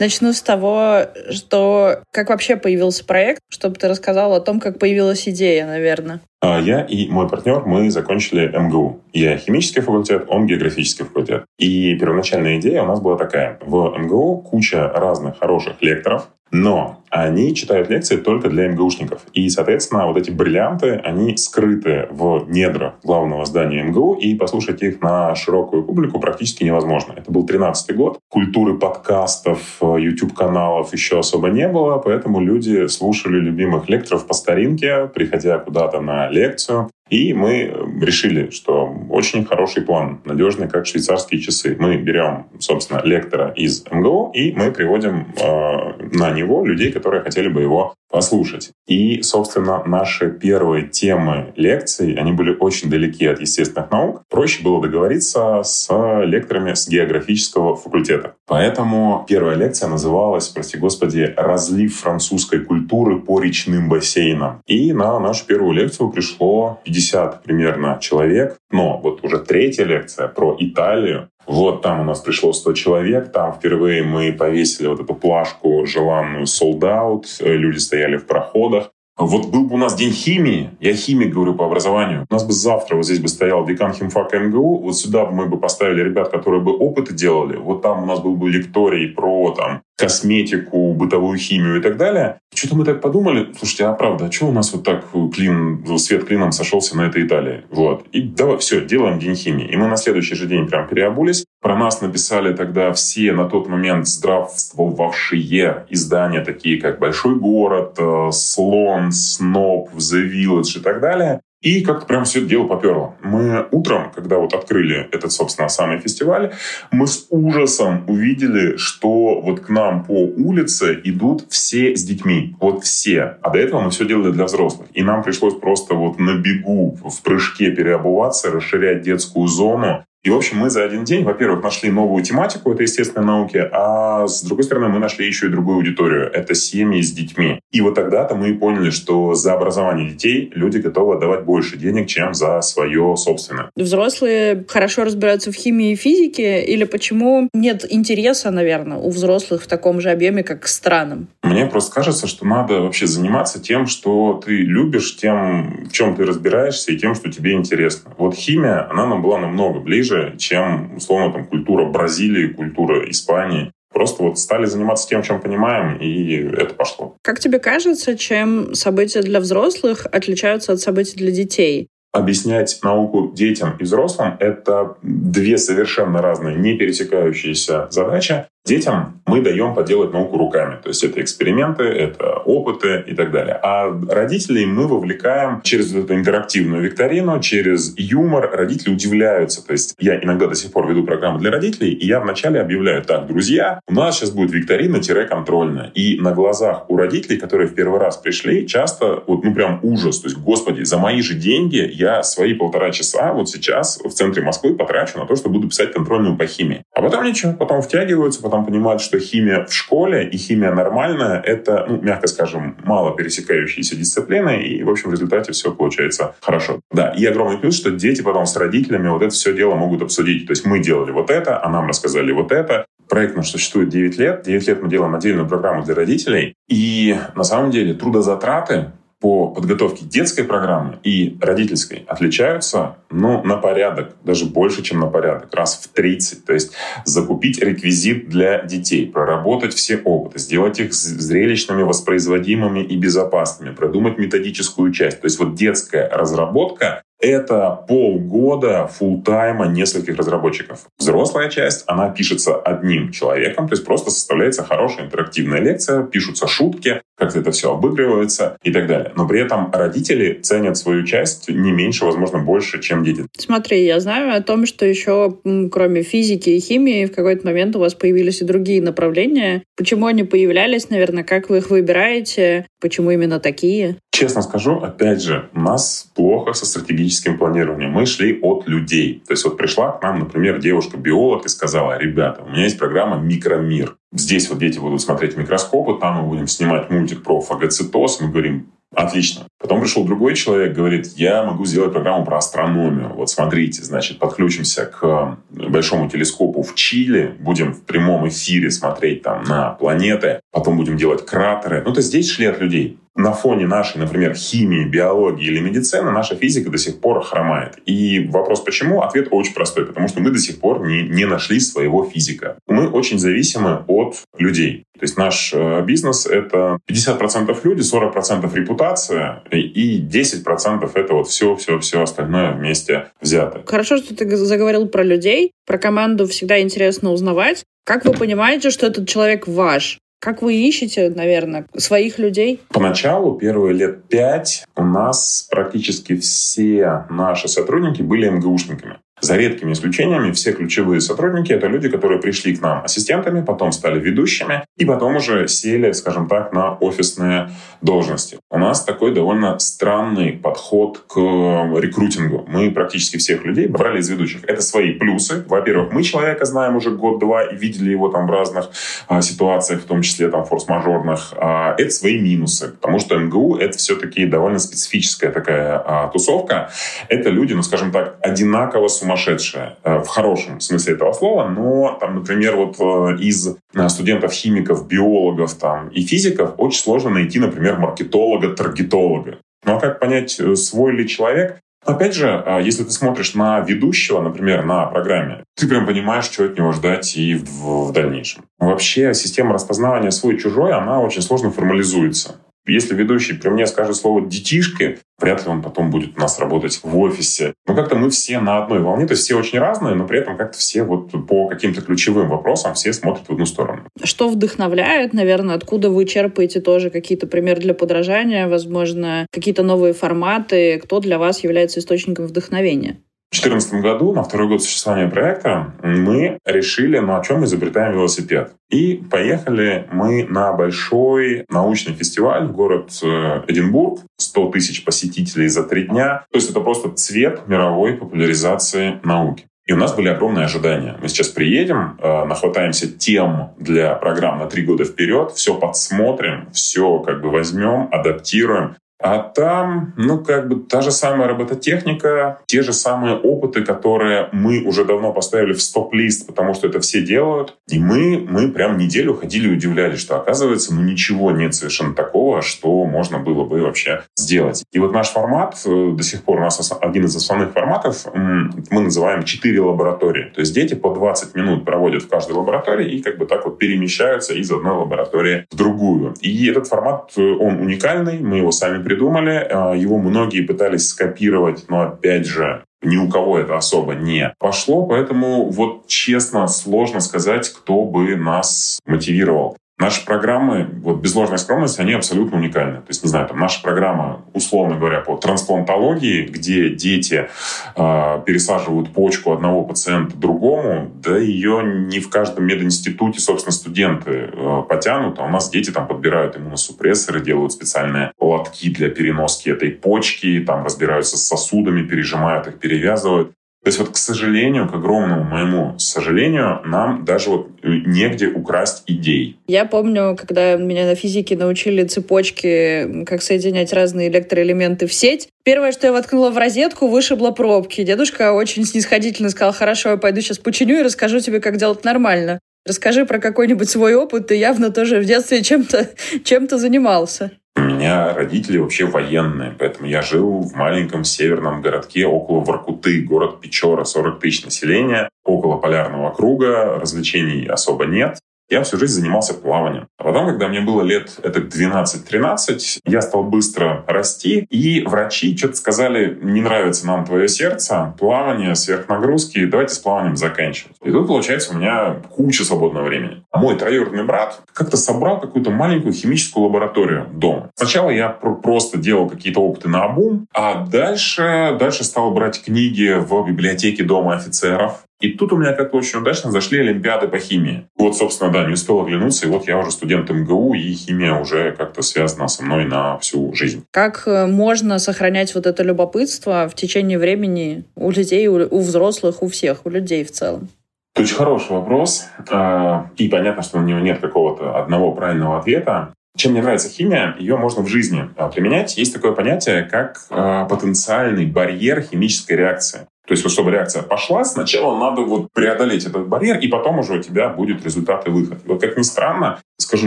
Начну 0.00 0.32
с 0.32 0.42
того, 0.42 1.02
что 1.30 2.00
как 2.10 2.30
вообще 2.30 2.56
появился 2.56 3.04
проект, 3.04 3.40
чтобы 3.48 3.76
ты 3.76 3.88
рассказал 3.88 4.34
о 4.34 4.40
том, 4.40 4.58
как 4.58 4.78
появилась 4.78 5.28
идея, 5.28 5.66
наверное. 5.66 6.20
А 6.40 6.60
я 6.60 6.82
и 6.82 7.08
мой 7.08 7.28
партнер, 7.28 7.62
мы 7.64 7.90
закончили 7.90 8.46
МГУ. 8.46 9.00
Я 9.12 9.38
химический 9.38 9.82
факультет, 9.82 10.24
он 10.28 10.46
географический 10.46 11.04
факультет. 11.04 11.44
И 11.58 11.94
первоначальная 11.94 12.58
идея 12.58 12.82
у 12.82 12.86
нас 12.86 13.00
была 13.00 13.16
такая. 13.16 13.58
В 13.64 13.96
МГУ 13.96 14.38
куча 14.38 14.88
разных 14.88 15.38
хороших 15.38 15.80
лекторов, 15.80 16.28
но 16.54 17.00
они 17.10 17.52
читают 17.52 17.90
лекции 17.90 18.16
только 18.16 18.48
для 18.48 18.68
МГУшников. 18.68 19.26
И, 19.32 19.48
соответственно, 19.48 20.06
вот 20.06 20.16
эти 20.16 20.30
бриллианты, 20.30 20.92
они 20.92 21.36
скрыты 21.36 22.06
в 22.10 22.46
недрах 22.48 22.94
главного 23.02 23.44
здания 23.44 23.82
МГУ, 23.82 24.14
и 24.14 24.36
послушать 24.36 24.82
их 24.82 25.00
на 25.00 25.34
широкую 25.34 25.82
публику 25.82 26.20
практически 26.20 26.62
невозможно. 26.62 27.14
Это 27.16 27.32
был 27.32 27.44
13 27.44 27.96
год. 27.96 28.18
Культуры 28.28 28.78
подкастов, 28.78 29.78
YouTube-каналов 29.80 30.92
еще 30.92 31.18
особо 31.18 31.48
не 31.48 31.66
было, 31.66 31.98
поэтому 31.98 32.40
люди 32.40 32.86
слушали 32.86 33.38
любимых 33.38 33.88
лекторов 33.88 34.26
по 34.26 34.34
старинке, 34.34 35.06
приходя 35.12 35.58
куда-то 35.58 36.00
на 36.00 36.28
лекцию. 36.30 36.88
И 37.10 37.34
мы 37.34 37.72
решили, 38.00 38.50
что 38.50 38.94
очень 39.10 39.44
хороший 39.44 39.82
план, 39.82 40.20
надежный, 40.24 40.68
как 40.68 40.86
швейцарские 40.86 41.40
часы. 41.40 41.76
Мы 41.78 41.96
берем, 41.96 42.46
собственно, 42.58 43.02
лектора 43.04 43.52
из 43.54 43.84
МГУ, 43.90 44.32
и 44.34 44.52
мы 44.52 44.72
приводим 44.72 45.26
э, 45.36 46.16
на 46.16 46.30
него 46.30 46.64
людей, 46.64 46.92
которые 46.92 47.22
хотели 47.22 47.48
бы 47.48 47.60
его 47.60 47.94
послушать. 48.14 48.70
И, 48.86 49.22
собственно, 49.22 49.82
наши 49.84 50.30
первые 50.30 50.86
темы 50.86 51.52
лекций, 51.56 52.14
они 52.14 52.32
были 52.32 52.56
очень 52.60 52.88
далеки 52.88 53.26
от 53.26 53.40
естественных 53.40 53.90
наук. 53.90 54.22
Проще 54.30 54.62
было 54.62 54.80
договориться 54.80 55.62
с 55.64 55.88
лекторами 56.24 56.74
с 56.74 56.88
географического 56.88 57.74
факультета. 57.74 58.34
Поэтому 58.46 59.26
первая 59.28 59.56
лекция 59.56 59.88
называлась, 59.88 60.46
прости 60.46 60.78
господи, 60.78 61.34
«Разлив 61.36 61.96
французской 61.96 62.60
культуры 62.60 63.18
по 63.18 63.40
речным 63.40 63.88
бассейнам». 63.88 64.62
И 64.66 64.92
на 64.92 65.18
нашу 65.18 65.44
первую 65.46 65.72
лекцию 65.72 66.10
пришло 66.10 66.80
50 66.94 67.42
примерно 67.42 67.98
человек. 68.00 68.56
Но 68.70 68.98
вот 68.98 69.24
уже 69.24 69.38
третья 69.38 69.84
лекция 69.84 70.28
про 70.28 70.56
Италию, 70.58 71.28
вот 71.46 71.82
там 71.82 72.00
у 72.00 72.04
нас 72.04 72.20
пришло 72.20 72.52
100 72.52 72.72
человек, 72.74 73.32
там 73.32 73.52
впервые 73.52 74.02
мы 74.02 74.32
повесили 74.32 74.86
вот 74.86 75.00
эту 75.00 75.14
плашку 75.14 75.84
желанную 75.86 76.44
sold 76.44 76.80
out, 76.80 77.24
люди 77.40 77.78
стояли 77.78 78.16
в 78.16 78.26
проходах. 78.26 78.90
Вот 79.16 79.46
был 79.46 79.66
бы 79.66 79.74
у 79.74 79.78
нас 79.78 79.94
день 79.94 80.10
химии, 80.10 80.70
я 80.80 80.92
химик 80.92 81.32
говорю 81.32 81.54
по 81.54 81.66
образованию, 81.66 82.26
у 82.28 82.32
нас 82.32 82.44
бы 82.44 82.52
завтра 82.52 82.96
вот 82.96 83.04
здесь 83.04 83.20
бы 83.20 83.28
стоял 83.28 83.64
декан 83.64 83.92
химфака 83.92 84.40
МГУ, 84.40 84.80
вот 84.80 84.96
сюда 84.96 85.24
бы 85.24 85.32
мы 85.32 85.46
бы 85.46 85.56
поставили 85.56 86.02
ребят, 86.02 86.30
которые 86.30 86.60
бы 86.60 86.76
опыты 86.76 87.14
делали, 87.14 87.56
вот 87.56 87.80
там 87.80 88.02
у 88.02 88.06
нас 88.06 88.18
был 88.18 88.34
бы 88.34 88.50
лекторий 88.50 89.08
про 89.08 89.54
там 89.56 89.82
косметику, 89.96 90.92
бытовую 90.94 91.38
химию 91.38 91.78
и 91.78 91.80
так 91.80 91.96
далее. 91.96 92.38
Что-то 92.52 92.76
мы 92.76 92.84
так 92.84 93.00
подумали, 93.00 93.52
слушайте, 93.56 93.84
а 93.84 93.92
правда, 93.92 94.26
а 94.26 94.32
что 94.32 94.46
у 94.46 94.52
нас 94.52 94.72
вот 94.72 94.82
так 94.82 95.04
клин, 95.32 95.84
свет 95.98 96.24
клином 96.24 96.50
сошелся 96.50 96.96
на 96.96 97.02
этой 97.02 97.24
Италии? 97.24 97.62
Вот. 97.70 98.06
И 98.12 98.22
давай, 98.22 98.58
все, 98.58 98.84
делаем 98.84 99.20
день 99.20 99.36
химии. 99.36 99.66
И 99.66 99.76
мы 99.76 99.86
на 99.86 99.96
следующий 99.96 100.34
же 100.34 100.46
день 100.46 100.66
прям 100.66 100.88
переобулись. 100.88 101.44
Про 101.64 101.76
нас 101.76 102.02
написали 102.02 102.54
тогда 102.54 102.92
все 102.92 103.32
на 103.32 103.48
тот 103.48 103.70
момент 103.70 104.06
здравствовавшие 104.06 105.86
издания, 105.88 106.44
такие 106.44 106.78
как 106.78 106.98
«Большой 106.98 107.36
город», 107.36 107.94
э, 107.96 108.28
«Слон», 108.32 109.12
«Сноб», 109.12 109.88
«The 109.94 110.30
Village» 110.30 110.76
и 110.76 110.80
так 110.80 111.00
далее. 111.00 111.40
И 111.62 111.80
как-то 111.80 112.04
прям 112.04 112.24
все 112.24 112.40
это 112.40 112.48
дело 112.48 112.66
поперло. 112.66 113.14
Мы 113.22 113.66
утром, 113.70 114.12
когда 114.14 114.36
вот 114.36 114.52
открыли 114.52 115.08
этот, 115.10 115.32
собственно, 115.32 115.70
самый 115.70 116.00
фестиваль, 116.00 116.52
мы 116.90 117.06
с 117.06 117.28
ужасом 117.30 118.04
увидели, 118.08 118.76
что 118.76 119.40
вот 119.40 119.60
к 119.60 119.70
нам 119.70 120.04
по 120.04 120.12
улице 120.12 121.00
идут 121.02 121.46
все 121.48 121.96
с 121.96 122.04
детьми. 122.04 122.54
Вот 122.60 122.84
все. 122.84 123.38
А 123.40 123.48
до 123.48 123.58
этого 123.58 123.80
мы 123.80 123.88
все 123.88 124.04
делали 124.04 124.32
для 124.32 124.44
взрослых. 124.44 124.88
И 124.92 125.02
нам 125.02 125.22
пришлось 125.22 125.54
просто 125.54 125.94
вот 125.94 126.18
на 126.18 126.34
бегу, 126.34 126.98
в 127.02 127.22
прыжке 127.22 127.70
переобуваться, 127.70 128.50
расширять 128.50 129.00
детскую 129.00 129.48
зону. 129.48 130.04
И, 130.24 130.30
в 130.30 130.36
общем, 130.36 130.56
мы 130.56 130.70
за 130.70 130.82
один 130.82 131.04
день, 131.04 131.22
во-первых, 131.22 131.62
нашли 131.62 131.90
новую 131.90 132.24
тематику, 132.24 132.72
это 132.72 132.82
естественной 132.82 133.26
науки, 133.26 133.62
а 133.70 134.26
с 134.26 134.42
другой 134.42 134.64
стороны, 134.64 134.88
мы 134.88 134.98
нашли 134.98 135.26
еще 135.26 135.46
и 135.46 135.50
другую 135.50 135.76
аудиторию. 135.76 136.30
Это 136.32 136.54
семьи 136.54 137.02
с 137.02 137.12
детьми. 137.12 137.60
И 137.70 137.82
вот 137.82 137.94
тогда-то 137.94 138.34
мы 138.34 138.54
поняли, 138.54 138.88
что 138.88 139.34
за 139.34 139.52
образование 139.52 140.08
детей 140.08 140.50
люди 140.54 140.78
готовы 140.78 141.16
отдавать 141.16 141.44
больше 141.44 141.76
денег, 141.76 142.06
чем 142.06 142.32
за 142.32 142.62
свое 142.62 143.14
собственное. 143.18 143.68
Взрослые 143.76 144.64
хорошо 144.66 145.04
разбираются 145.04 145.52
в 145.52 145.54
химии 145.54 145.92
и 145.92 145.96
физике, 145.96 146.64
или 146.64 146.84
почему 146.84 147.50
нет 147.52 147.84
интереса, 147.90 148.50
наверное, 148.50 148.96
у 148.96 149.10
взрослых 149.10 149.62
в 149.62 149.66
таком 149.66 150.00
же 150.00 150.10
объеме, 150.10 150.42
как 150.42 150.60
к 150.60 150.68
странам? 150.68 151.28
Мне 151.42 151.66
просто 151.66 151.94
кажется, 151.94 152.26
что 152.26 152.46
надо 152.46 152.80
вообще 152.80 153.06
заниматься 153.06 153.60
тем, 153.60 153.86
что 153.86 154.40
ты 154.42 154.52
любишь, 154.52 155.18
тем, 155.18 155.86
в 155.90 155.92
чем 155.92 156.16
ты 156.16 156.24
разбираешься, 156.24 156.92
и 156.92 156.96
тем, 156.96 157.14
что 157.14 157.30
тебе 157.30 157.52
интересно. 157.52 158.12
Вот 158.16 158.34
химия, 158.34 158.88
она 158.90 159.06
нам 159.06 159.20
была 159.20 159.38
намного 159.38 159.80
ближе, 159.80 160.13
ближе, 160.14 160.36
чем, 160.38 160.96
условно, 160.96 161.32
там, 161.32 161.46
культура 161.46 161.84
Бразилии, 161.86 162.48
культура 162.48 163.08
Испании. 163.10 163.72
Просто 163.92 164.24
вот 164.24 164.38
стали 164.38 164.66
заниматься 164.66 165.08
тем, 165.08 165.22
чем 165.22 165.40
понимаем, 165.40 165.96
и 165.98 166.34
это 166.34 166.74
пошло. 166.74 167.16
Как 167.22 167.38
тебе 167.38 167.60
кажется, 167.60 168.18
чем 168.18 168.74
события 168.74 169.22
для 169.22 169.38
взрослых 169.38 170.06
отличаются 170.10 170.72
от 170.72 170.80
событий 170.80 171.16
для 171.16 171.30
детей? 171.30 171.88
объяснять 172.12 172.78
науку 172.84 173.32
детям 173.34 173.76
и 173.80 173.82
взрослым— 173.82 174.36
это 174.38 174.96
две 175.02 175.58
совершенно 175.58 176.22
разные, 176.22 176.54
не 176.54 176.78
пересекающиеся 176.78 177.88
задачи. 177.90 178.46
Детям 178.66 179.20
мы 179.26 179.42
даем 179.42 179.74
поделать 179.74 180.12
науку 180.12 180.38
руками. 180.38 180.78
То 180.82 180.88
есть 180.88 181.04
это 181.04 181.20
эксперименты, 181.20 181.84
это 181.84 182.36
опыты 182.44 183.04
и 183.06 183.14
так 183.14 183.30
далее. 183.30 183.58
А 183.62 183.90
родителей 184.08 184.64
мы 184.64 184.86
вовлекаем 184.86 185.60
через 185.62 185.94
эту 185.94 186.14
интерактивную 186.14 186.82
викторину, 186.82 187.40
через 187.40 187.94
юмор. 187.98 188.50
Родители 188.52 188.92
удивляются. 188.92 189.66
То 189.66 189.72
есть 189.72 189.94
я 189.98 190.22
иногда 190.22 190.46
до 190.46 190.54
сих 190.54 190.72
пор 190.72 190.88
веду 190.88 191.04
программу 191.04 191.38
для 191.38 191.50
родителей, 191.50 191.92
и 191.92 192.06
я 192.06 192.20
вначале 192.20 192.60
объявляю, 192.60 193.02
так, 193.02 193.26
друзья, 193.26 193.80
у 193.86 193.92
нас 193.92 194.16
сейчас 194.16 194.30
будет 194.30 194.52
викторина-контрольная. 194.52 195.90
И 195.94 196.18
на 196.20 196.32
глазах 196.32 196.88
у 196.88 196.96
родителей, 196.96 197.38
которые 197.38 197.68
в 197.68 197.74
первый 197.74 198.00
раз 198.00 198.16
пришли, 198.16 198.66
часто 198.66 199.22
вот, 199.26 199.44
ну 199.44 199.52
прям 199.54 199.80
ужас. 199.82 200.20
То 200.20 200.28
есть, 200.28 200.38
господи, 200.38 200.84
за 200.84 200.98
мои 200.98 201.20
же 201.20 201.34
деньги 201.34 201.90
я 201.92 202.22
свои 202.22 202.54
полтора 202.54 202.90
часа 202.92 203.32
вот 203.32 203.50
сейчас 203.50 204.00
в 204.02 204.10
центре 204.10 204.42
Москвы 204.42 204.74
потрачу 204.74 205.18
на 205.18 205.26
то, 205.26 205.36
что 205.36 205.48
буду 205.48 205.68
писать 205.68 205.92
контрольную 205.92 206.36
по 206.36 206.46
химии. 206.46 206.82
А 206.94 207.02
потом 207.02 207.24
ничего, 207.24 207.52
потом 207.52 207.82
втягиваются, 207.82 208.42
потом 208.42 208.53
потом 208.54 208.66
понимают, 208.66 209.02
что 209.02 209.18
химия 209.18 209.66
в 209.66 209.72
школе 209.72 210.28
и 210.28 210.36
химия 210.36 210.72
нормальная— 210.72 211.40
это, 211.44 211.86
ну, 211.88 212.00
мягко 212.00 212.28
скажем, 212.28 212.76
мало 212.84 213.16
пересекающиеся 213.16 213.96
дисциплины, 213.96 214.62
и, 214.62 214.82
в 214.84 214.90
общем, 214.90 215.10
в 215.10 215.12
результате 215.12 215.52
все 215.52 215.72
получается 215.72 216.36
хорошо. 216.40 216.80
Да, 216.92 217.10
и 217.10 217.24
огромный 217.24 217.58
плюс, 217.58 217.76
что 217.76 217.90
дети 217.90 218.22
потом 218.22 218.46
с 218.46 218.56
родителями 218.56 219.08
вот 219.08 219.22
это 219.22 219.34
все 219.34 219.52
дело 219.52 219.74
могут 219.74 220.02
обсудить. 220.02 220.46
То 220.46 220.52
есть 220.52 220.64
мы 220.64 220.78
делали 220.78 221.10
вот 221.10 221.30
это, 221.30 221.62
а 221.64 221.68
нам 221.68 221.88
рассказали 221.88 222.32
вот 222.32 222.52
это, 222.52 222.86
Проект 223.06 223.36
наш 223.36 223.50
существует 223.50 223.90
9 223.90 224.18
лет. 224.18 224.42
9 224.46 224.66
лет 224.66 224.82
мы 224.82 224.88
делаем 224.88 225.14
отдельную 225.14 225.46
программу 225.46 225.84
для 225.84 225.94
родителей. 225.94 226.54
И 226.68 227.14
на 227.36 227.44
самом 227.44 227.70
деле 227.70 227.92
трудозатраты 227.92 228.92
по 229.24 229.48
подготовке 229.48 230.04
детской 230.04 230.44
программы 230.44 230.98
и 231.02 231.38
родительской 231.40 232.04
отличаются 232.06 232.96
ну, 233.08 233.42
на 233.42 233.56
порядок, 233.56 234.16
даже 234.22 234.44
больше, 234.44 234.82
чем 234.82 235.00
на 235.00 235.06
порядок, 235.06 235.48
раз 235.54 235.80
в 235.82 235.88
30. 235.88 236.44
То 236.44 236.52
есть 236.52 236.72
закупить 237.06 237.58
реквизит 237.58 238.28
для 238.28 238.62
детей, 238.64 239.06
проработать 239.06 239.72
все 239.72 239.96
опыты, 239.96 240.38
сделать 240.38 240.78
их 240.78 240.92
зрелищными, 240.92 241.84
воспроизводимыми 241.84 242.80
и 242.80 242.96
безопасными, 242.98 243.74
продумать 243.74 244.18
методическую 244.18 244.92
часть. 244.92 245.22
То 245.22 245.24
есть 245.24 245.38
вот 245.38 245.54
детская 245.54 246.06
разработка 246.10 247.02
это 247.24 247.84
полгода 247.88 248.90
фулл-тайма 248.98 249.68
нескольких 249.68 250.16
разработчиков. 250.16 250.86
Взрослая 250.98 251.48
часть, 251.48 251.84
она 251.86 252.10
пишется 252.10 252.56
одним 252.56 253.10
человеком, 253.12 253.68
то 253.68 253.74
есть 253.74 253.84
просто 253.84 254.10
составляется 254.10 254.62
хорошая 254.64 255.06
интерактивная 255.06 255.60
лекция, 255.60 256.02
пишутся 256.02 256.46
шутки, 256.46 257.00
как 257.16 257.36
это 257.36 257.52
все 257.52 257.72
обыгрывается 257.72 258.56
и 258.62 258.72
так 258.72 258.86
далее. 258.86 259.12
Но 259.16 259.26
при 259.26 259.40
этом 259.40 259.70
родители 259.72 260.40
ценят 260.42 260.76
свою 260.76 261.04
часть 261.04 261.48
не 261.48 261.72
меньше, 261.72 262.04
возможно, 262.04 262.38
больше, 262.38 262.80
чем 262.80 263.04
дети. 263.04 263.26
Смотри, 263.36 263.84
я 263.84 264.00
знаю 264.00 264.36
о 264.36 264.42
том, 264.42 264.66
что 264.66 264.84
еще 264.84 265.38
кроме 265.70 266.02
физики 266.02 266.50
и 266.50 266.60
химии 266.60 267.06
в 267.06 267.12
какой-то 267.12 267.46
момент 267.46 267.76
у 267.76 267.78
вас 267.78 267.94
появились 267.94 268.42
и 268.42 268.44
другие 268.44 268.82
направления. 268.82 269.62
Почему 269.76 270.06
они 270.06 270.24
появлялись, 270.24 270.90
наверное, 270.90 271.24
как 271.24 271.50
вы 271.50 271.58
их 271.58 271.70
выбираете, 271.70 272.66
почему 272.80 273.10
именно 273.10 273.40
такие? 273.40 273.96
Честно 274.12 274.42
скажу, 274.42 274.76
опять 274.76 275.22
же, 275.22 275.48
у 275.54 275.60
нас 275.60 276.10
плохо 276.14 276.52
со 276.52 276.66
стратегическим 277.14 277.38
планированием. 277.38 277.90
Мы 277.90 278.06
шли 278.06 278.38
от 278.42 278.68
людей. 278.68 279.22
То 279.26 279.32
есть 279.32 279.44
вот 279.44 279.56
пришла 279.56 279.92
к 279.92 280.02
нам, 280.02 280.18
например, 280.18 280.60
девушка-биолог 280.60 281.46
и 281.46 281.48
сказала, 281.48 281.98
ребята, 281.98 282.42
у 282.42 282.50
меня 282.50 282.64
есть 282.64 282.78
программа 282.78 283.16
«Микромир». 283.16 283.96
Здесь 284.12 284.48
вот 284.50 284.58
дети 284.58 284.78
будут 284.78 285.00
смотреть 285.00 285.36
микроскопы, 285.36 285.98
там 286.00 286.22
мы 286.22 286.28
будем 286.28 286.46
снимать 286.46 286.90
мультик 286.90 287.22
про 287.22 287.40
фагоцитоз. 287.40 288.20
Мы 288.20 288.30
говорим, 288.30 288.66
Отлично. 288.96 289.48
Потом 289.58 289.80
пришел 289.80 290.04
другой 290.04 290.36
человек, 290.36 290.72
говорит, 290.72 291.14
я 291.16 291.42
могу 291.42 291.64
сделать 291.64 291.92
программу 291.92 292.24
про 292.24 292.36
астрономию. 292.38 293.12
Вот 293.16 293.28
смотрите, 293.28 293.82
значит, 293.82 294.20
подключимся 294.20 294.86
к 294.86 295.36
большому 295.50 296.08
телескопу 296.08 296.62
в 296.62 296.76
Чили, 296.76 297.34
будем 297.40 297.72
в 297.72 297.82
прямом 297.82 298.28
эфире 298.28 298.70
смотреть 298.70 299.22
там 299.22 299.42
на 299.42 299.70
планеты, 299.70 300.38
потом 300.52 300.76
будем 300.76 300.96
делать 300.96 301.26
кратеры. 301.26 301.82
Ну, 301.84 301.92
то 301.92 302.00
здесь 302.02 302.30
шли 302.30 302.46
от 302.46 302.60
людей 302.60 302.98
на 303.16 303.32
фоне 303.32 303.66
нашей, 303.66 303.98
например, 303.98 304.34
химии, 304.34 304.84
биологии 304.84 305.46
или 305.46 305.60
медицины 305.60 306.10
наша 306.10 306.34
физика 306.34 306.70
до 306.70 306.78
сих 306.78 307.00
пор 307.00 307.22
хромает. 307.22 307.78
И 307.86 308.26
вопрос 308.28 308.60
почему? 308.60 309.02
Ответ 309.02 309.28
очень 309.30 309.54
простой. 309.54 309.86
Потому 309.86 310.08
что 310.08 310.20
мы 310.20 310.30
до 310.30 310.38
сих 310.38 310.58
пор 310.58 310.86
не, 310.86 311.02
не 311.02 311.24
нашли 311.24 311.60
своего 311.60 312.04
физика. 312.04 312.58
Мы 312.66 312.88
очень 312.88 313.18
зависимы 313.18 313.84
от 313.86 314.16
людей. 314.36 314.84
То 314.98 315.02
есть 315.02 315.16
наш 315.16 315.52
э, 315.52 315.82
бизнес— 315.84 316.26
это 316.26 316.78
50% 316.90 317.56
люди, 317.64 317.82
40% 317.82 318.54
репутация 318.54 319.42
и 319.50 320.00
10% 320.00 320.90
это 320.94 321.14
вот 321.14 321.28
все-все-все 321.28 322.02
остальное 322.02 322.52
вместе 322.52 323.08
взято. 323.20 323.62
Хорошо, 323.66 323.96
что 323.96 324.14
ты 324.14 324.36
заговорил 324.36 324.88
про 324.88 325.02
людей. 325.02 325.52
Про 325.66 325.78
команду 325.78 326.26
всегда 326.26 326.60
интересно 326.60 327.10
узнавать. 327.10 327.64
Как 327.84 328.04
вы 328.04 328.12
понимаете, 328.12 328.70
что 328.70 328.86
этот 328.86 329.08
человек 329.08 329.46
ваш? 329.46 329.98
Как 330.24 330.40
вы 330.40 330.54
ищете, 330.54 331.10
наверное, 331.10 331.66
своих 331.76 332.18
людей? 332.18 332.58
Поначалу, 332.70 333.34
первые 333.34 333.74
лет 333.74 334.04
пять, 334.08 334.64
у 334.74 334.82
нас 334.82 335.46
практически 335.50 336.16
все 336.16 337.04
наши 337.10 337.46
сотрудники 337.46 338.00
были 338.00 338.30
МГУшниками. 338.30 338.96
За 339.20 339.36
редкими 339.36 339.72
исключениями, 339.72 340.32
все 340.32 340.52
ключевые 340.52 341.00
сотрудники— 341.00 341.52
это 341.52 341.66
люди, 341.66 341.88
которые 341.88 342.20
пришли 342.20 342.54
к 342.54 342.60
нам 342.60 342.84
ассистентами, 342.84 343.42
потом 343.42 343.72
стали 343.72 343.98
ведущими 343.98 344.64
и 344.76 344.84
потом 344.84 345.16
уже 345.16 345.48
сели, 345.48 345.92
скажем 345.92 346.28
так, 346.28 346.52
на 346.52 346.74
офисные 346.74 347.50
должности. 347.80 348.38
У 348.50 348.58
нас 348.58 348.84
такой 348.84 349.14
довольно 349.14 349.58
странный 349.60 350.32
подход 350.32 350.98
к 351.06 351.16
рекрутингу. 351.16 352.44
Мы 352.48 352.70
практически 352.70 353.16
всех 353.16 353.44
людей 353.44 353.66
брали 353.66 354.00
из 354.00 354.10
ведущих. 354.10 354.44
Это 354.44 354.60
свои 354.62 354.92
плюсы. 354.92 355.44
Во-первых, 355.48 355.92
мы 355.92 356.02
человека 356.02 356.44
знаем 356.44 356.76
уже 356.76 356.90
год-два 356.90 357.44
и 357.44 357.56
видели 357.56 357.92
его 357.92 358.08
там 358.08 358.26
в 358.26 358.30
разных 358.30 358.70
а, 359.08 359.22
ситуациях, 359.22 359.82
в 359.82 359.84
том 359.86 360.02
числе 360.02 360.28
там 360.28 360.44
форс-мажорных. 360.44 361.34
А, 361.36 361.74
это 361.78 361.90
свои 361.90 362.20
минусы, 362.20 362.74
потому 362.80 362.98
что 362.98 363.16
МГУ— 363.16 363.56
это 363.60 363.78
все-таки 363.78 364.26
довольно 364.26 364.58
специфическая 364.58 365.30
такая 365.30 365.82
а, 365.84 366.08
тусовка. 366.08 366.70
Это 367.08 367.30
люди, 367.30 367.54
ну, 367.54 367.62
скажем 367.62 367.92
так, 367.92 368.18
одинаково 368.20 368.88
сумасшедшие 368.88 369.13
сумасшедшая 369.14 369.76
э, 369.82 369.98
в 369.98 370.06
хорошем 370.06 370.60
смысле 370.60 370.94
этого 370.94 371.12
слова, 371.12 371.48
но 371.48 371.96
там, 372.00 372.16
например, 372.16 372.56
вот 372.56 372.76
э, 372.80 373.16
из 373.20 373.56
э, 373.74 373.88
студентов 373.88 374.32
химиков, 374.32 374.86
биологов 374.86 375.54
там 375.54 375.88
и 375.88 376.04
физиков 376.04 376.54
очень 376.58 376.80
сложно 376.80 377.10
найти, 377.10 377.38
например, 377.38 377.78
маркетолога, 377.78 378.50
таргетолога. 378.50 379.38
Ну 379.64 379.76
а 379.76 379.80
как 379.80 380.00
понять, 380.00 380.40
свой 380.56 380.92
ли 380.92 381.08
человек? 381.08 381.60
Опять 381.86 382.14
же, 382.14 382.42
если 382.62 382.82
ты 382.84 382.90
смотришь 382.90 383.34
на 383.34 383.60
ведущего, 383.60 384.22
например, 384.22 384.64
на 384.64 384.86
программе, 384.86 385.44
ты 385.54 385.68
прям 385.68 385.84
понимаешь, 385.84 386.24
что 386.24 386.44
от 386.46 386.58
него 386.58 386.72
ждать 386.72 387.14
и 387.14 387.34
в, 387.34 387.88
в 387.88 387.92
дальнейшем. 387.92 388.44
Вообще 388.58 389.12
система 389.12 389.52
распознавания 389.52 390.10
свой-чужой, 390.10 390.72
она 390.72 391.00
очень 391.00 391.20
сложно 391.20 391.50
формализуется. 391.50 392.40
Если 392.66 392.94
ведущий 392.94 393.34
при 393.34 393.50
мне 393.50 393.66
скажет 393.66 393.96
слово 393.96 394.22
«детишки», 394.22 394.98
вряд 395.18 395.44
ли 395.44 395.50
он 395.50 395.62
потом 395.62 395.90
будет 395.90 396.16
у 396.16 396.20
нас 396.20 396.38
работать 396.38 396.80
в 396.82 396.98
офисе. 396.98 397.54
Но 397.66 397.74
как-то 397.74 397.96
мы 397.96 398.10
все 398.10 398.40
на 398.40 398.62
одной 398.62 398.80
волне, 398.80 399.06
то 399.06 399.12
есть 399.12 399.24
все 399.24 399.38
очень 399.38 399.58
разные, 399.58 399.94
но 399.94 400.06
при 400.06 400.20
этом 400.20 400.36
как-то 400.36 400.58
все 400.58 400.82
вот 400.82 401.10
по 401.26 401.48
каким-то 401.48 401.82
ключевым 401.82 402.28
вопросам 402.28 402.74
все 402.74 402.92
смотрят 402.92 403.26
в 403.28 403.32
одну 403.32 403.46
сторону. 403.46 403.82
Что 404.02 404.28
вдохновляет, 404.28 405.12
наверное, 405.12 405.56
откуда 405.56 405.90
вы 405.90 406.06
черпаете 406.06 406.60
тоже 406.60 406.90
какие-то 406.90 407.26
примеры 407.26 407.60
для 407.60 407.74
подражания, 407.74 408.48
возможно, 408.48 409.26
какие-то 409.30 409.62
новые 409.62 409.92
форматы, 409.92 410.80
кто 410.82 411.00
для 411.00 411.18
вас 411.18 411.44
является 411.44 411.80
источником 411.80 412.26
вдохновения? 412.26 412.98
В 413.34 413.36
2014 413.36 413.82
году, 413.82 414.12
на 414.12 414.22
второй 414.22 414.46
год 414.46 414.62
существования 414.62 415.08
проекта, 415.08 415.74
мы 415.82 416.38
решили, 416.44 417.00
ну, 417.00 417.16
о 417.16 417.24
чем 417.24 417.40
мы 417.40 417.46
изобретаем 417.46 417.94
велосипед. 417.94 418.52
И 418.70 419.02
поехали 419.10 419.88
мы 419.90 420.24
на 420.24 420.52
большой 420.52 421.44
научный 421.48 421.94
фестиваль 421.94 422.46
в 422.46 422.52
город 422.52 422.92
э, 423.02 423.42
Эдинбург. 423.48 424.02
100 424.18 424.50
тысяч 424.52 424.84
посетителей 424.84 425.48
за 425.48 425.64
три 425.64 425.88
дня. 425.88 426.26
То 426.30 426.38
есть 426.38 426.48
это 426.48 426.60
просто 426.60 426.90
цвет 426.90 427.48
мировой 427.48 427.94
популяризации 427.94 429.00
науки. 429.02 429.46
И 429.66 429.72
у 429.72 429.76
нас 429.76 429.94
были 429.94 430.08
огромные 430.08 430.44
ожидания. 430.44 430.96
Мы 431.02 431.08
сейчас 431.08 431.28
приедем, 431.28 431.98
э, 432.00 432.24
нахватаемся 432.26 432.86
тем 432.86 433.50
для 433.58 433.94
программ 433.94 434.38
на 434.38 434.46
три 434.46 434.62
года 434.62 434.84
вперед, 434.84 435.32
все 435.32 435.54
подсмотрим, 435.54 436.50
все 436.52 437.00
как 437.00 437.20
бы 437.20 437.30
возьмем, 437.30 437.88
адаптируем. 437.90 438.76
А 439.04 439.18
там, 439.18 439.92
ну, 439.98 440.18
как 440.18 440.48
бы 440.48 440.60
та 440.60 440.80
же 440.80 440.90
самая 440.90 441.28
робототехника, 441.28 442.38
те 442.46 442.62
же 442.62 442.72
самые 442.72 443.16
опыты, 443.16 443.62
которые 443.62 444.30
мы 444.32 444.62
уже 444.62 444.86
давно 444.86 445.12
поставили 445.12 445.52
в 445.52 445.60
стоп-лист, 445.60 446.26
потому 446.26 446.54
что 446.54 446.68
это 446.68 446.80
все 446.80 447.02
делают. 447.02 447.54
И 447.68 447.78
мы, 447.78 448.18
мы 448.26 448.50
прям 448.50 448.78
неделю 448.78 449.12
ходили 449.12 449.50
и 449.50 449.52
удивлялись, 449.52 450.00
что 450.00 450.16
оказывается, 450.16 450.74
ну, 450.74 450.80
ничего 450.80 451.32
нет 451.32 451.54
совершенно 451.54 451.92
такого, 451.94 452.40
что 452.40 452.86
можно 452.86 453.18
было 453.18 453.44
бы 453.44 453.60
вообще 453.60 454.04
сделать. 454.16 454.64
И 454.72 454.78
вот 454.78 454.94
наш 454.94 455.10
формат, 455.10 455.60
э, 455.66 455.90
до 455.94 456.02
сих 456.02 456.22
пор 456.22 456.38
у 456.38 456.40
нас 456.40 456.72
один 456.80 457.04
из 457.04 457.14
основных 457.14 457.52
форматов, 457.52 458.06
мы 458.14 458.80
называем 458.80 459.24
4 459.24 459.60
лаборатории. 459.60 460.32
То 460.34 460.40
есть 460.40 460.54
дети 460.54 460.72
по 460.72 460.94
20 460.94 461.34
минут 461.34 461.66
проводят 461.66 462.04
в 462.04 462.08
каждой 462.08 462.32
лаборатории 462.32 462.94
и 462.94 463.02
как 463.02 463.18
бы 463.18 463.26
так 463.26 463.44
вот 463.44 463.58
перемещаются 463.58 464.32
из 464.32 464.50
одной 464.50 464.78
лаборатории 464.78 465.46
в 465.50 465.56
другую. 465.56 466.14
И 466.22 466.46
этот 466.48 466.68
формат, 466.68 467.12
э, 467.18 467.20
он 467.20 467.60
уникальный, 467.60 468.20
мы 468.20 468.38
его 468.38 468.50
сами 468.50 468.82
придумали 468.82 468.93
придумали. 468.94 469.46
А, 469.50 469.74
его 469.74 469.98
многие 469.98 470.42
пытались 470.42 470.88
скопировать, 470.88 471.66
но 471.68 471.82
опять 471.82 472.26
же, 472.26 472.64
ни 472.82 472.96
у 472.96 473.08
кого 473.08 473.38
это 473.38 473.56
особо 473.56 473.94
не 473.94 474.34
пошло, 474.38 474.86
поэтому 474.86 475.50
вот 475.50 475.86
честно 475.86 476.46
сложно 476.48 477.00
сказать, 477.00 477.48
кто 477.48 477.84
бы 477.84 478.16
нас 478.16 478.78
мотивировал. 478.86 479.56
Наши 479.76 480.04
программы, 480.06 480.68
вот 480.82 481.00
без 481.00 481.16
ложной 481.16 481.38
скромности, 481.38 481.80
они 481.80 481.94
абсолютно 481.94 482.38
уникальны. 482.38 482.76
То 482.76 482.90
есть, 482.90 483.02
не 483.02 483.08
знаю, 483.08 483.26
там 483.26 483.40
наша 483.40 483.60
программа, 483.60 484.24
условно 484.32 484.76
говоря, 484.76 485.00
по 485.00 485.16
трансплантологии, 485.16 486.26
где 486.26 486.70
дети 486.70 487.28
э, 487.74 488.22
пересаживают 488.24 488.92
почку 488.92 489.32
одного 489.32 489.64
пациента 489.64 490.16
другому, 490.16 490.92
да 490.94 491.18
ее 491.18 491.62
не 491.64 491.98
в 491.98 492.08
каждом 492.08 492.46
мединституте, 492.46 493.18
собственно, 493.18 493.50
студенты 493.50 494.30
э, 494.32 494.62
потянут, 494.68 495.18
а 495.18 495.24
у 495.24 495.28
нас 495.28 495.50
дети 495.50 495.72
там 495.72 495.88
подбирают 495.88 496.36
иммуносупрессоры, 496.36 497.20
делают 497.20 497.52
специальные 497.52 498.12
лотки 498.20 498.70
для 498.70 498.90
переноски 498.90 499.50
этой 499.50 499.72
почки, 499.72 500.38
там 500.46 500.64
разбираются 500.64 501.16
с 501.16 501.26
сосудами, 501.26 501.82
пережимают 501.82 502.46
их, 502.46 502.60
перевязывают. 502.60 503.32
То 503.64 503.68
есть 503.68 503.78
вот, 503.78 503.90
к 503.90 503.96
сожалению, 503.96 504.68
к 504.68 504.74
огромному 504.74 505.24
моему 505.24 505.78
сожалению, 505.78 506.60
нам 506.66 507.04
даже 507.06 507.30
вот 507.30 507.48
негде 507.62 508.28
украсть 508.28 508.82
идей. 508.86 509.38
Я 509.48 509.64
помню, 509.64 510.16
когда 510.20 510.56
меня 510.56 510.84
на 510.84 510.94
физике 510.94 511.34
научили 511.34 511.82
цепочки, 511.84 513.04
как 513.04 513.22
соединять 513.22 513.72
разные 513.72 514.08
электроэлементы 514.08 514.86
в 514.86 514.92
сеть, 514.92 515.28
Первое, 515.44 515.72
что 515.72 515.86
я 515.86 515.92
воткнула 515.92 516.30
в 516.30 516.38
розетку, 516.38 516.88
вышибла 516.88 517.30
пробки. 517.30 517.84
Дедушка 517.84 518.32
очень 518.32 518.64
снисходительно 518.64 519.28
сказал, 519.28 519.52
хорошо, 519.52 519.90
я 519.90 519.96
пойду 519.98 520.22
сейчас 520.22 520.38
починю 520.38 520.80
и 520.80 520.82
расскажу 520.82 521.20
тебе, 521.20 521.38
как 521.38 521.58
делать 521.58 521.84
нормально. 521.84 522.40
Расскажи 522.66 523.04
про 523.04 523.18
какой-нибудь 523.18 523.68
свой 523.68 523.94
опыт, 523.94 524.28
ты 524.28 524.36
явно 524.36 524.70
тоже 524.70 525.00
в 525.00 525.04
детстве 525.04 525.42
чем-то 525.42 525.90
чем 526.24 526.48
занимался. 526.48 527.32
У 527.56 527.60
меня 527.60 528.12
родители 528.12 528.58
вообще 528.58 528.84
военные, 528.84 529.54
поэтому 529.56 529.88
я 529.88 530.02
жил 530.02 530.40
в 530.40 530.54
маленьком 530.54 531.04
северном 531.04 531.62
городке 531.62 532.06
около 532.06 532.40
Воркуты, 532.40 533.02
город 533.02 533.40
Печора, 533.40 533.84
40 533.84 534.18
тысяч 534.18 534.44
населения, 534.44 535.08
около 535.24 535.58
полярного 535.58 536.12
круга, 536.12 536.78
развлечений 536.78 537.46
особо 537.46 537.86
нет 537.86 538.18
я 538.48 538.62
всю 538.62 538.78
жизнь 538.78 539.00
занимался 539.00 539.34
плаванием. 539.34 539.88
А 539.98 540.04
потом, 540.04 540.26
когда 540.26 540.48
мне 540.48 540.60
было 540.60 540.82
лет 540.82 541.18
это 541.22 541.40
12-13, 541.40 542.80
я 542.84 543.00
стал 543.00 543.24
быстро 543.24 543.84
расти, 543.86 544.46
и 544.50 544.82
врачи 544.82 545.36
что-то 545.36 545.56
сказали, 545.56 546.18
не 546.22 546.40
нравится 546.40 546.86
нам 546.86 547.04
твое 547.04 547.28
сердце, 547.28 547.94
плавание, 547.98 548.54
сверхнагрузки, 548.54 549.46
давайте 549.46 549.74
с 549.74 549.78
плаванием 549.78 550.16
заканчивать. 550.16 550.76
И 550.82 550.90
тут, 550.90 551.06
получается, 551.06 551.54
у 551.54 551.56
меня 551.56 552.02
куча 552.10 552.44
свободного 552.44 552.84
времени. 552.84 553.24
А 553.30 553.38
мой 553.38 553.56
троюродный 553.56 554.04
брат 554.04 554.40
как-то 554.52 554.76
собрал 554.76 555.20
какую-то 555.20 555.50
маленькую 555.50 555.92
химическую 555.92 556.46
лабораторию 556.46 557.06
дома. 557.12 557.50
Сначала 557.54 557.90
я 557.90 558.08
просто 558.08 558.78
делал 558.78 559.08
какие-то 559.08 559.40
опыты 559.40 559.68
на 559.68 559.84
обум, 559.84 560.26
а 560.34 560.64
дальше, 560.66 561.56
дальше 561.58 561.84
стал 561.84 562.10
брать 562.12 562.42
книги 562.44 562.94
в 562.96 563.26
библиотеке 563.26 563.84
Дома 563.84 564.14
офицеров. 564.16 564.84
И 565.00 565.10
тут 565.10 565.32
у 565.32 565.36
меня 565.36 565.52
как-то 565.52 565.76
очень 565.76 565.98
удачно 565.98 566.30
зашли 566.30 566.60
Олимпиады 566.60 567.08
по 567.08 567.18
химии. 567.18 567.66
Вот, 567.76 567.96
собственно, 567.96 568.30
да, 568.30 568.46
не 568.46 568.54
успел 568.54 568.80
оглянуться, 568.80 569.26
и 569.26 569.28
вот 569.28 569.46
я 569.46 569.58
уже 569.58 569.70
студент 569.70 570.08
МГУ, 570.08 570.54
и 570.54 570.72
химия 570.72 571.14
уже 571.14 571.52
как-то 571.52 571.82
связана 571.82 572.28
со 572.28 572.42
мной 572.42 572.64
на 572.64 572.98
всю 572.98 573.34
жизнь. 573.34 573.64
Как 573.70 574.04
э, 574.06 574.26
можно 574.26 574.78
сохранять 574.78 575.34
вот 575.34 575.46
это 575.46 575.62
любопытство 575.62 576.48
в 576.48 576.54
течение 576.54 576.98
времени 576.98 577.64
у 577.76 577.90
людей, 577.90 578.26
у 578.28 578.58
взрослых, 578.60 579.22
у 579.22 579.28
всех, 579.28 579.66
у 579.66 579.70
людей 579.70 580.04
в 580.04 580.12
целом? 580.12 580.48
Это 580.94 581.02
очень 581.02 581.16
хороший 581.16 581.50
вопрос. 581.50 582.06
А, 582.30 582.88
и 582.96 583.08
понятно, 583.08 583.42
что 583.42 583.60
на 583.60 583.64
него 583.64 583.80
нет 583.80 583.98
какого-то 584.00 584.56
одного 584.56 584.92
правильного 584.92 585.38
ответа. 585.38 585.92
Чем 586.16 586.32
мне 586.32 586.42
нравится 586.42 586.68
химия, 586.68 587.16
ее 587.18 587.36
можно 587.36 587.62
в 587.62 587.66
жизни 587.66 588.08
а, 588.16 588.28
применять. 588.28 588.78
Есть 588.78 588.94
такое 588.94 589.10
понятие, 589.10 589.64
как 589.64 590.06
а, 590.10 590.44
потенциальный 590.44 591.26
барьер 591.26 591.82
химической 591.82 592.34
реакции. 592.34 592.86
То 593.06 593.12
есть, 593.12 593.22
вот, 593.22 593.32
чтобы 593.32 593.50
реакция 593.50 593.82
пошла, 593.82 594.24
сначала 594.24 594.78
надо 594.78 595.02
вот 595.02 595.30
преодолеть 595.32 595.84
этот 595.84 596.08
барьер, 596.08 596.38
и 596.38 596.48
потом 596.48 596.78
уже 596.78 596.94
у 596.94 597.02
тебя 597.02 597.28
будет 597.28 597.62
результат 597.62 598.06
и 598.06 598.10
выход. 598.10 598.38
вот 598.46 598.60
как 598.60 598.78
ни 598.78 598.82
странно, 598.82 599.40
скажу 599.58 599.86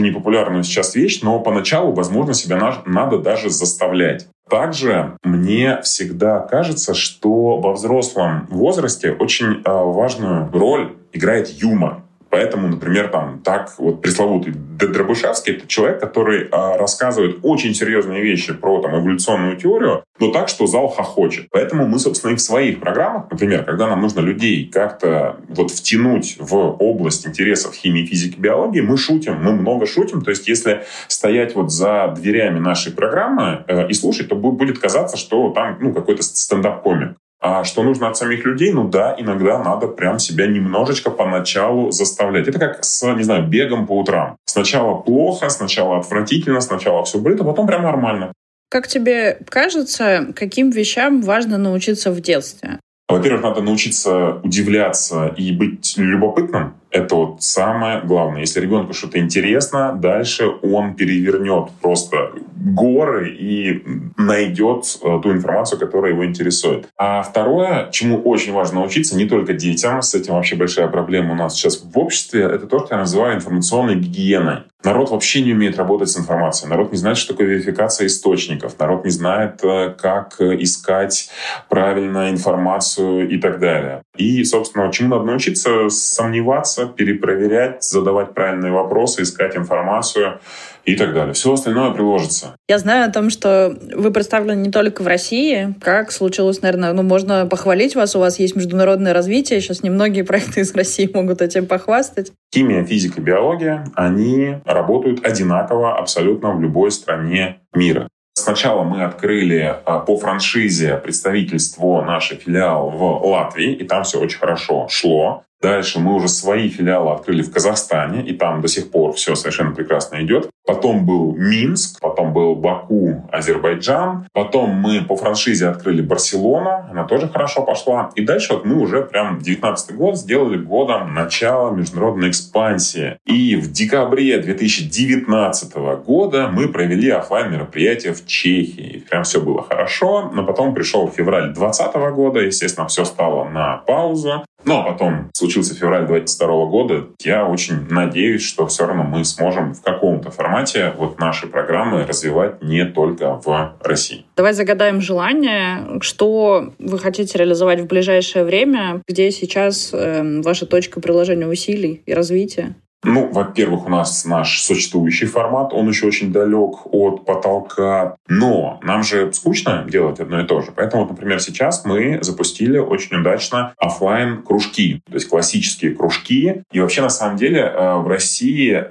непопулярную 0.00 0.62
сейчас 0.62 0.94
вещь, 0.94 1.20
но 1.22 1.40
поначалу, 1.40 1.92
возможно, 1.92 2.32
себя 2.32 2.58
надо 2.86 3.18
даже 3.18 3.50
заставлять. 3.50 4.28
Также 4.48 5.16
мне 5.22 5.80
всегда 5.82 6.40
кажется, 6.40 6.94
что 6.94 7.58
во 7.58 7.72
взрослом 7.72 8.46
возрасте 8.50 9.12
очень 9.12 9.62
а, 9.64 9.84
важную 9.84 10.50
роль 10.52 10.96
играет 11.12 11.48
юмор. 11.48 12.02
Поэтому, 12.30 12.68
например, 12.68 13.08
там 13.08 13.40
так 13.42 13.72
вот 13.78 14.02
пресловутый 14.02 14.52
Дробышевский— 14.52 15.52
это 15.54 15.66
человек, 15.66 16.00
который 16.00 16.48
а, 16.50 16.76
рассказывает 16.76 17.38
очень 17.42 17.74
серьезные 17.74 18.22
вещи 18.22 18.52
про 18.52 18.80
там, 18.82 19.00
эволюционную 19.00 19.56
теорию, 19.56 20.04
но 20.20 20.30
так, 20.30 20.48
что 20.48 20.66
зал 20.66 20.88
хохочет. 20.88 21.48
Поэтому 21.50 21.86
мы, 21.86 21.98
собственно, 21.98 22.32
и 22.32 22.36
в 22.36 22.40
своих 22.40 22.80
программах, 22.80 23.30
например, 23.30 23.64
когда 23.64 23.86
нам 23.86 24.02
нужно 24.02 24.20
людей 24.20 24.68
как-то 24.72 25.36
вот 25.48 25.70
втянуть 25.70 26.36
в 26.38 26.54
область 26.54 27.26
интересов 27.26 27.74
химии, 27.74 28.04
физики, 28.04 28.38
биологии, 28.38 28.80
мы 28.80 28.96
шутим, 28.96 29.42
мы 29.42 29.52
много 29.52 29.86
шутим. 29.86 30.22
То 30.22 30.30
есть 30.30 30.48
если 30.48 30.84
стоять 31.08 31.54
вот 31.54 31.72
за 31.72 32.14
дверями 32.16 32.58
нашей 32.58 32.92
программы 32.92 33.64
э, 33.66 33.88
и 33.88 33.94
слушать, 33.94 34.28
то 34.28 34.36
будет 34.36 34.78
казаться, 34.78 35.16
что 35.16 35.50
там 35.50 35.78
ну, 35.80 35.92
какой-то 35.92 36.22
стендап-комик. 36.22 37.16
А 37.40 37.62
что 37.64 37.84
нужно 37.84 38.08
от 38.08 38.16
самих 38.16 38.44
людей? 38.44 38.72
Ну 38.72 38.88
да, 38.88 39.14
иногда 39.16 39.62
надо 39.62 39.86
прям 39.86 40.18
себя 40.18 40.46
немножечко 40.46 41.10
поначалу 41.10 41.92
заставлять. 41.92 42.48
Это 42.48 42.58
как 42.58 42.84
с, 42.84 43.14
не 43.14 43.22
знаю, 43.22 43.46
бегом 43.46 43.86
по 43.86 43.98
утрам. 43.98 44.36
Сначала 44.44 44.94
плохо, 44.96 45.48
сначала 45.48 45.98
отвратительно, 45.98 46.60
сначала 46.60 47.04
все 47.04 47.18
болит, 47.18 47.40
а 47.40 47.44
потом 47.44 47.66
прям 47.66 47.82
нормально. 47.82 48.32
Как 48.70 48.88
тебе 48.88 49.38
кажется, 49.48 50.32
каким 50.34 50.70
вещам 50.70 51.22
важно 51.22 51.58
научиться 51.58 52.10
в 52.10 52.20
детстве? 52.20 52.80
Во-первых, 53.08 53.42
надо 53.42 53.62
научиться 53.62 54.34
удивляться 54.42 55.28
и 55.28 55.52
быть 55.52 55.94
любопытным. 55.96 56.74
Это 56.90 57.14
вот 57.14 57.42
самое 57.42 58.02
главное. 58.02 58.40
Если 58.40 58.60
ребенку 58.60 58.92
что-то 58.92 59.18
интересно, 59.18 59.94
дальше 59.98 60.46
он 60.62 60.94
перевернет 60.94 61.70
просто 61.80 62.32
горы 62.58 63.30
и 63.30 63.82
найдет 64.16 64.98
э, 65.02 65.20
ту 65.22 65.32
информацию, 65.32 65.78
которая 65.78 66.12
его 66.12 66.26
интересует. 66.26 66.88
А 66.96 67.22
второе, 67.22 67.88
чему 67.92 68.20
очень 68.22 68.52
важно 68.52 68.80
научиться, 68.80 69.16
не 69.16 69.26
только 69.26 69.52
детям, 69.52 70.02
с 70.02 70.14
этим 70.14 70.34
вообще 70.34 70.56
большая 70.56 70.88
проблема 70.88 71.32
у 71.32 71.36
нас 71.36 71.54
сейчас 71.54 71.82
в 71.82 71.98
обществе, 71.98 72.42
это 72.42 72.66
то, 72.66 72.80
что 72.80 72.94
я 72.94 73.00
называю 73.00 73.36
информационной 73.36 73.96
гигиеной. 73.96 74.64
Народ 74.84 75.10
вообще 75.10 75.42
не 75.42 75.52
умеет 75.52 75.76
работать 75.76 76.08
с 76.08 76.18
информацией. 76.18 76.70
Народ 76.70 76.92
не 76.92 76.98
знает, 76.98 77.16
что 77.16 77.32
такое 77.32 77.48
верификация 77.48 78.06
источников. 78.06 78.78
Народ 78.78 79.04
не 79.04 79.10
знает, 79.10 79.60
э, 79.62 79.94
как 79.96 80.40
искать 80.40 81.30
правильно 81.68 82.30
информацию 82.30 83.28
и 83.28 83.38
так 83.38 83.60
далее. 83.60 84.02
И, 84.16 84.42
собственно, 84.44 84.90
чему 84.92 85.10
надо 85.10 85.24
научиться? 85.24 85.88
Сомневаться, 85.88 86.86
перепроверять, 86.86 87.84
задавать 87.84 88.34
правильные 88.34 88.72
вопросы, 88.72 89.22
искать 89.22 89.56
информацию 89.56 90.40
и 90.88 90.96
так 90.96 91.12
далее. 91.12 91.34
Все 91.34 91.52
остальное 91.52 91.90
приложится. 91.90 92.56
Я 92.66 92.78
знаю 92.78 93.08
о 93.08 93.12
том, 93.12 93.28
что 93.28 93.76
вы 93.94 94.10
представлены 94.10 94.58
не 94.60 94.70
только 94.70 95.02
в 95.02 95.06
России. 95.06 95.74
Как 95.82 96.10
случилось, 96.10 96.62
наверное, 96.62 96.94
ну, 96.94 97.02
можно 97.02 97.46
похвалить 97.46 97.94
вас, 97.94 98.16
у 98.16 98.20
вас 98.20 98.38
есть 98.38 98.56
международное 98.56 99.12
развитие. 99.12 99.60
Сейчас 99.60 99.82
немногие 99.82 100.24
проекты 100.24 100.60
из 100.60 100.74
России 100.74 101.10
могут 101.12 101.42
этим 101.42 101.66
похвастать. 101.66 102.32
Химия, 102.54 102.84
физика, 102.84 103.20
биология, 103.20 103.84
они 103.94 104.56
работают 104.64 105.26
одинаково 105.26 105.98
абсолютно 105.98 106.52
в 106.52 106.60
любой 106.62 106.90
стране 106.90 107.58
мира. 107.74 108.08
Сначала 108.32 108.82
мы 108.82 109.02
открыли 109.02 109.76
а, 109.84 109.98
по 109.98 110.16
франшизе 110.16 110.96
представительство, 110.96 112.02
наше 112.02 112.36
филиал 112.36 112.88
в 112.88 113.26
Латвии, 113.26 113.74
и 113.74 113.84
там 113.84 114.04
все 114.04 114.20
очень 114.20 114.38
хорошо 114.38 114.86
шло. 114.88 115.44
Дальше 115.60 115.98
мы 115.98 116.14
уже 116.14 116.28
свои 116.28 116.68
филиалы 116.68 117.12
открыли 117.12 117.42
в 117.42 117.52
Казахстане, 117.52 118.22
и 118.22 118.32
там 118.32 118.60
до 118.60 118.68
сих 118.68 118.90
пор 118.90 119.12
все 119.14 119.34
совершенно 119.34 119.72
прекрасно 119.72 120.22
идет. 120.22 120.50
Потом 120.64 121.04
был 121.04 121.34
Минск, 121.34 121.98
потом 122.00 122.32
был 122.32 122.54
Баку, 122.54 123.28
Азербайджан. 123.32 124.28
Потом 124.32 124.70
мы 124.70 125.00
по 125.02 125.16
франшизе 125.16 125.66
открыли 125.66 126.02
Барселону, 126.02 126.86
она 126.90 127.04
тоже 127.04 127.28
хорошо 127.28 127.62
пошла. 127.62 128.10
И 128.14 128.24
дальше 128.24 128.52
вот 128.52 128.64
мы 128.64 128.76
уже 128.76 129.02
прям 129.02 129.40
19 129.40 129.96
год 129.96 130.16
сделали 130.16 130.58
годом 130.58 131.14
начала 131.14 131.70
международной 131.70 132.30
экспансии. 132.30 133.16
И 133.24 133.56
в 133.56 133.72
декабре 133.72 134.38
2019 134.38 135.74
года 136.04 136.48
мы 136.52 136.68
провели 136.68 137.10
офлайн 137.10 137.50
мероприятие 137.50 138.12
в 138.12 138.26
Чехии. 138.26 139.04
Прям 139.08 139.24
все 139.24 139.40
было 139.40 139.62
хорошо, 139.62 140.30
но 140.32 140.44
потом 140.44 140.74
пришел 140.74 141.08
февраль 141.08 141.52
2020 141.54 141.94
года, 142.14 142.40
естественно, 142.40 142.86
все 142.88 143.04
стало 143.04 143.48
на 143.48 143.78
паузу. 143.78 144.44
Ну, 144.64 144.78
а 144.78 144.82
потом 144.82 145.30
случился 145.34 145.74
февраль 145.74 146.06
2022 146.06 146.66
года. 146.66 147.06
Я 147.20 147.46
очень 147.46 147.86
надеюсь, 147.88 148.42
что 148.42 148.66
все 148.66 148.86
равно 148.86 149.04
мы 149.04 149.24
сможем 149.24 149.72
в 149.72 149.82
каком-то 149.82 150.30
формате 150.30 150.92
вот 150.96 151.18
наши 151.18 151.46
программы 151.46 152.04
развивать 152.04 152.62
не 152.62 152.84
только 152.84 153.40
в 153.44 153.76
России. 153.80 154.26
Давай 154.36 154.52
загадаем 154.52 155.00
желание, 155.00 156.00
что 156.00 156.72
вы 156.78 156.98
хотите 156.98 157.38
реализовать 157.38 157.80
в 157.80 157.86
ближайшее 157.86 158.44
время, 158.44 159.02
где 159.06 159.30
сейчас 159.30 159.90
э, 159.92 160.40
ваша 160.42 160.66
точка 160.66 161.00
приложения 161.00 161.46
усилий 161.46 162.02
и 162.04 162.12
развития? 162.12 162.74
Ну, 163.04 163.30
во-первых, 163.32 163.86
у 163.86 163.90
нас 163.90 164.24
наш 164.24 164.60
существующий 164.60 165.26
формат, 165.26 165.72
он 165.72 165.88
еще 165.88 166.06
очень 166.06 166.32
далек 166.32 166.86
от 166.86 167.24
потолка, 167.24 168.16
но 168.26 168.80
нам 168.82 169.04
же 169.04 169.32
скучно 169.32 169.86
делать 169.88 170.18
одно 170.18 170.40
и 170.40 170.46
то 170.46 170.62
же. 170.62 170.72
Поэтому, 170.74 171.06
например, 171.06 171.40
сейчас 171.40 171.84
мы 171.84 172.18
запустили 172.22 172.78
очень 172.78 173.16
удачно 173.16 173.72
офлайн 173.78 174.42
кружки, 174.42 175.00
то 175.06 175.14
есть 175.14 175.28
классические 175.28 175.94
кружки. 175.94 176.62
И 176.72 176.80
вообще, 176.80 177.02
на 177.02 177.08
самом 177.08 177.36
деле, 177.36 177.60
э, 177.60 177.94
в 177.98 178.08
России 178.08 178.72
э, 178.72 178.82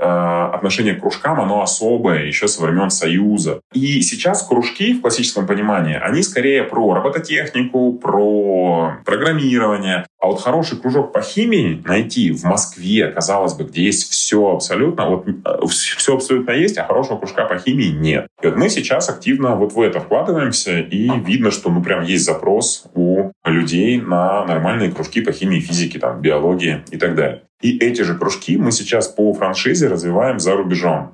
отношение 0.54 0.96
к 0.96 1.02
кружкам, 1.02 1.42
оно 1.42 1.62
особое 1.62 2.26
еще 2.26 2.48
со 2.48 2.64
времен 2.64 2.90
Союза. 2.90 3.62
И 3.74 4.02
сейчас 4.02 4.44
кружки 4.44 4.94
в 4.94 5.02
классическом 5.02 5.46
понимании, 5.46 5.96
они 5.96 6.24
скорее 6.24 6.64
про 6.64 6.94
робототехнику, 6.94 7.94
про 7.94 8.98
программирование. 9.06 10.06
А 10.20 10.28
вот 10.28 10.42
хороший 10.42 10.78
кружок 10.78 11.12
по 11.12 11.22
химии 11.22 11.84
найти 11.86 12.32
в 12.32 12.44
Москве, 12.44 13.08
казалось 13.10 13.54
бы, 13.54 13.66
где 13.66 13.84
есть 13.84 13.97
все 14.04 14.52
абсолютно, 14.52 15.10
вот 15.10 15.28
э, 15.28 15.68
все 15.68 16.16
абсолютно 16.16 16.52
есть, 16.52 16.78
а 16.78 16.86
хорошего 16.86 17.18
кружка 17.18 17.46
по 17.46 17.58
химии 17.58 17.90
нет. 17.90 18.28
И 18.42 18.48
вот 18.48 18.56
мы 18.56 18.70
сейчас 18.70 19.10
активно 19.10 19.56
вот 19.56 19.74
в 19.74 19.82
это 19.82 20.00
вкладываемся, 20.00 20.80
и 20.80 21.10
видно, 21.20 21.52
что 21.52 21.70
ну 21.70 21.82
прям 21.82 22.04
есть 22.04 22.26
запрос 22.26 22.86
у 22.94 23.32
людей 23.46 24.02
на 24.02 24.46
нормальные 24.46 24.92
кружки 24.92 25.22
по 25.22 25.32
химии, 25.32 25.60
физике, 25.60 26.00
там, 26.00 26.22
биологии 26.22 26.84
и 26.92 26.98
так 26.98 27.16
далее. 27.16 27.44
И 27.62 27.78
эти 27.80 28.04
же 28.04 28.16
кружки 28.16 28.58
мы 28.58 28.72
сейчас 28.72 29.08
по 29.08 29.34
франшизе 29.34 29.88
развиваем 29.88 30.40
за 30.40 30.56
рубежом. 30.56 31.12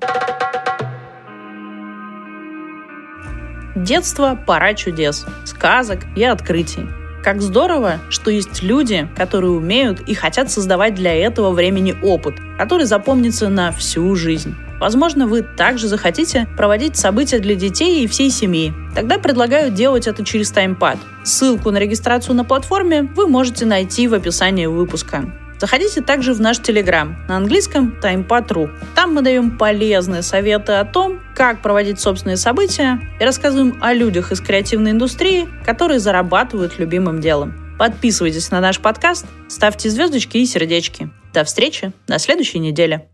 Детство– 3.76 4.38
пора 4.46 4.74
чудес, 4.74 5.26
сказок 5.44 6.00
и 6.16 6.22
открытий. 6.22 7.03
Как 7.24 7.40
здорово, 7.40 8.00
что 8.10 8.30
есть 8.30 8.62
люди, 8.62 9.08
которые 9.16 9.52
умеют 9.52 10.00
и 10.00 10.12
хотят 10.12 10.50
создавать 10.50 10.94
для 10.94 11.14
этого 11.14 11.52
времени 11.52 11.96
опыт, 12.02 12.34
который 12.58 12.84
запомнится 12.84 13.48
на 13.48 13.72
всю 13.72 14.14
жизнь. 14.14 14.54
Возможно, 14.78 15.26
вы 15.26 15.40
также 15.40 15.88
захотите 15.88 16.46
проводить 16.58 16.98
события 16.98 17.38
для 17.38 17.54
детей 17.54 18.04
и 18.04 18.06
всей 18.06 18.28
семьи. 18.28 18.74
Тогда 18.94 19.16
предлагаю 19.16 19.70
делать 19.70 20.06
это 20.06 20.22
через 20.22 20.50
таймпад. 20.50 20.98
Ссылку 21.22 21.70
на 21.70 21.78
регистрацию 21.78 22.34
на 22.34 22.44
платформе 22.44 23.04
вы 23.16 23.26
можете 23.26 23.64
найти 23.64 24.06
в 24.06 24.12
описании 24.12 24.66
выпуска. 24.66 25.24
Заходите 25.58 26.00
также 26.00 26.34
в 26.34 26.40
наш 26.40 26.58
Телеграм 26.58 27.16
на 27.28 27.36
английском 27.36 27.94
timepad.ru. 28.02 28.70
Там 28.94 29.14
мы 29.14 29.22
даем 29.22 29.56
полезные 29.56 30.22
советы 30.22 30.72
о 30.72 30.84
том, 30.84 31.20
как 31.34 31.62
проводить 31.62 32.00
собственные 32.00 32.36
события 32.36 33.00
и 33.20 33.24
рассказываем 33.24 33.78
о 33.80 33.92
людях 33.92 34.32
из 34.32 34.40
креативной 34.40 34.92
индустрии, 34.92 35.48
которые 35.64 36.00
зарабатывают 36.00 36.78
любимым 36.78 37.20
делом. 37.20 37.54
Подписывайтесь 37.78 38.50
на 38.50 38.60
наш 38.60 38.78
подкаст, 38.78 39.26
ставьте 39.48 39.90
звездочки 39.90 40.38
и 40.38 40.46
сердечки. 40.46 41.10
До 41.32 41.44
встречи 41.44 41.92
на 42.06 42.18
следующей 42.18 42.60
неделе. 42.60 43.08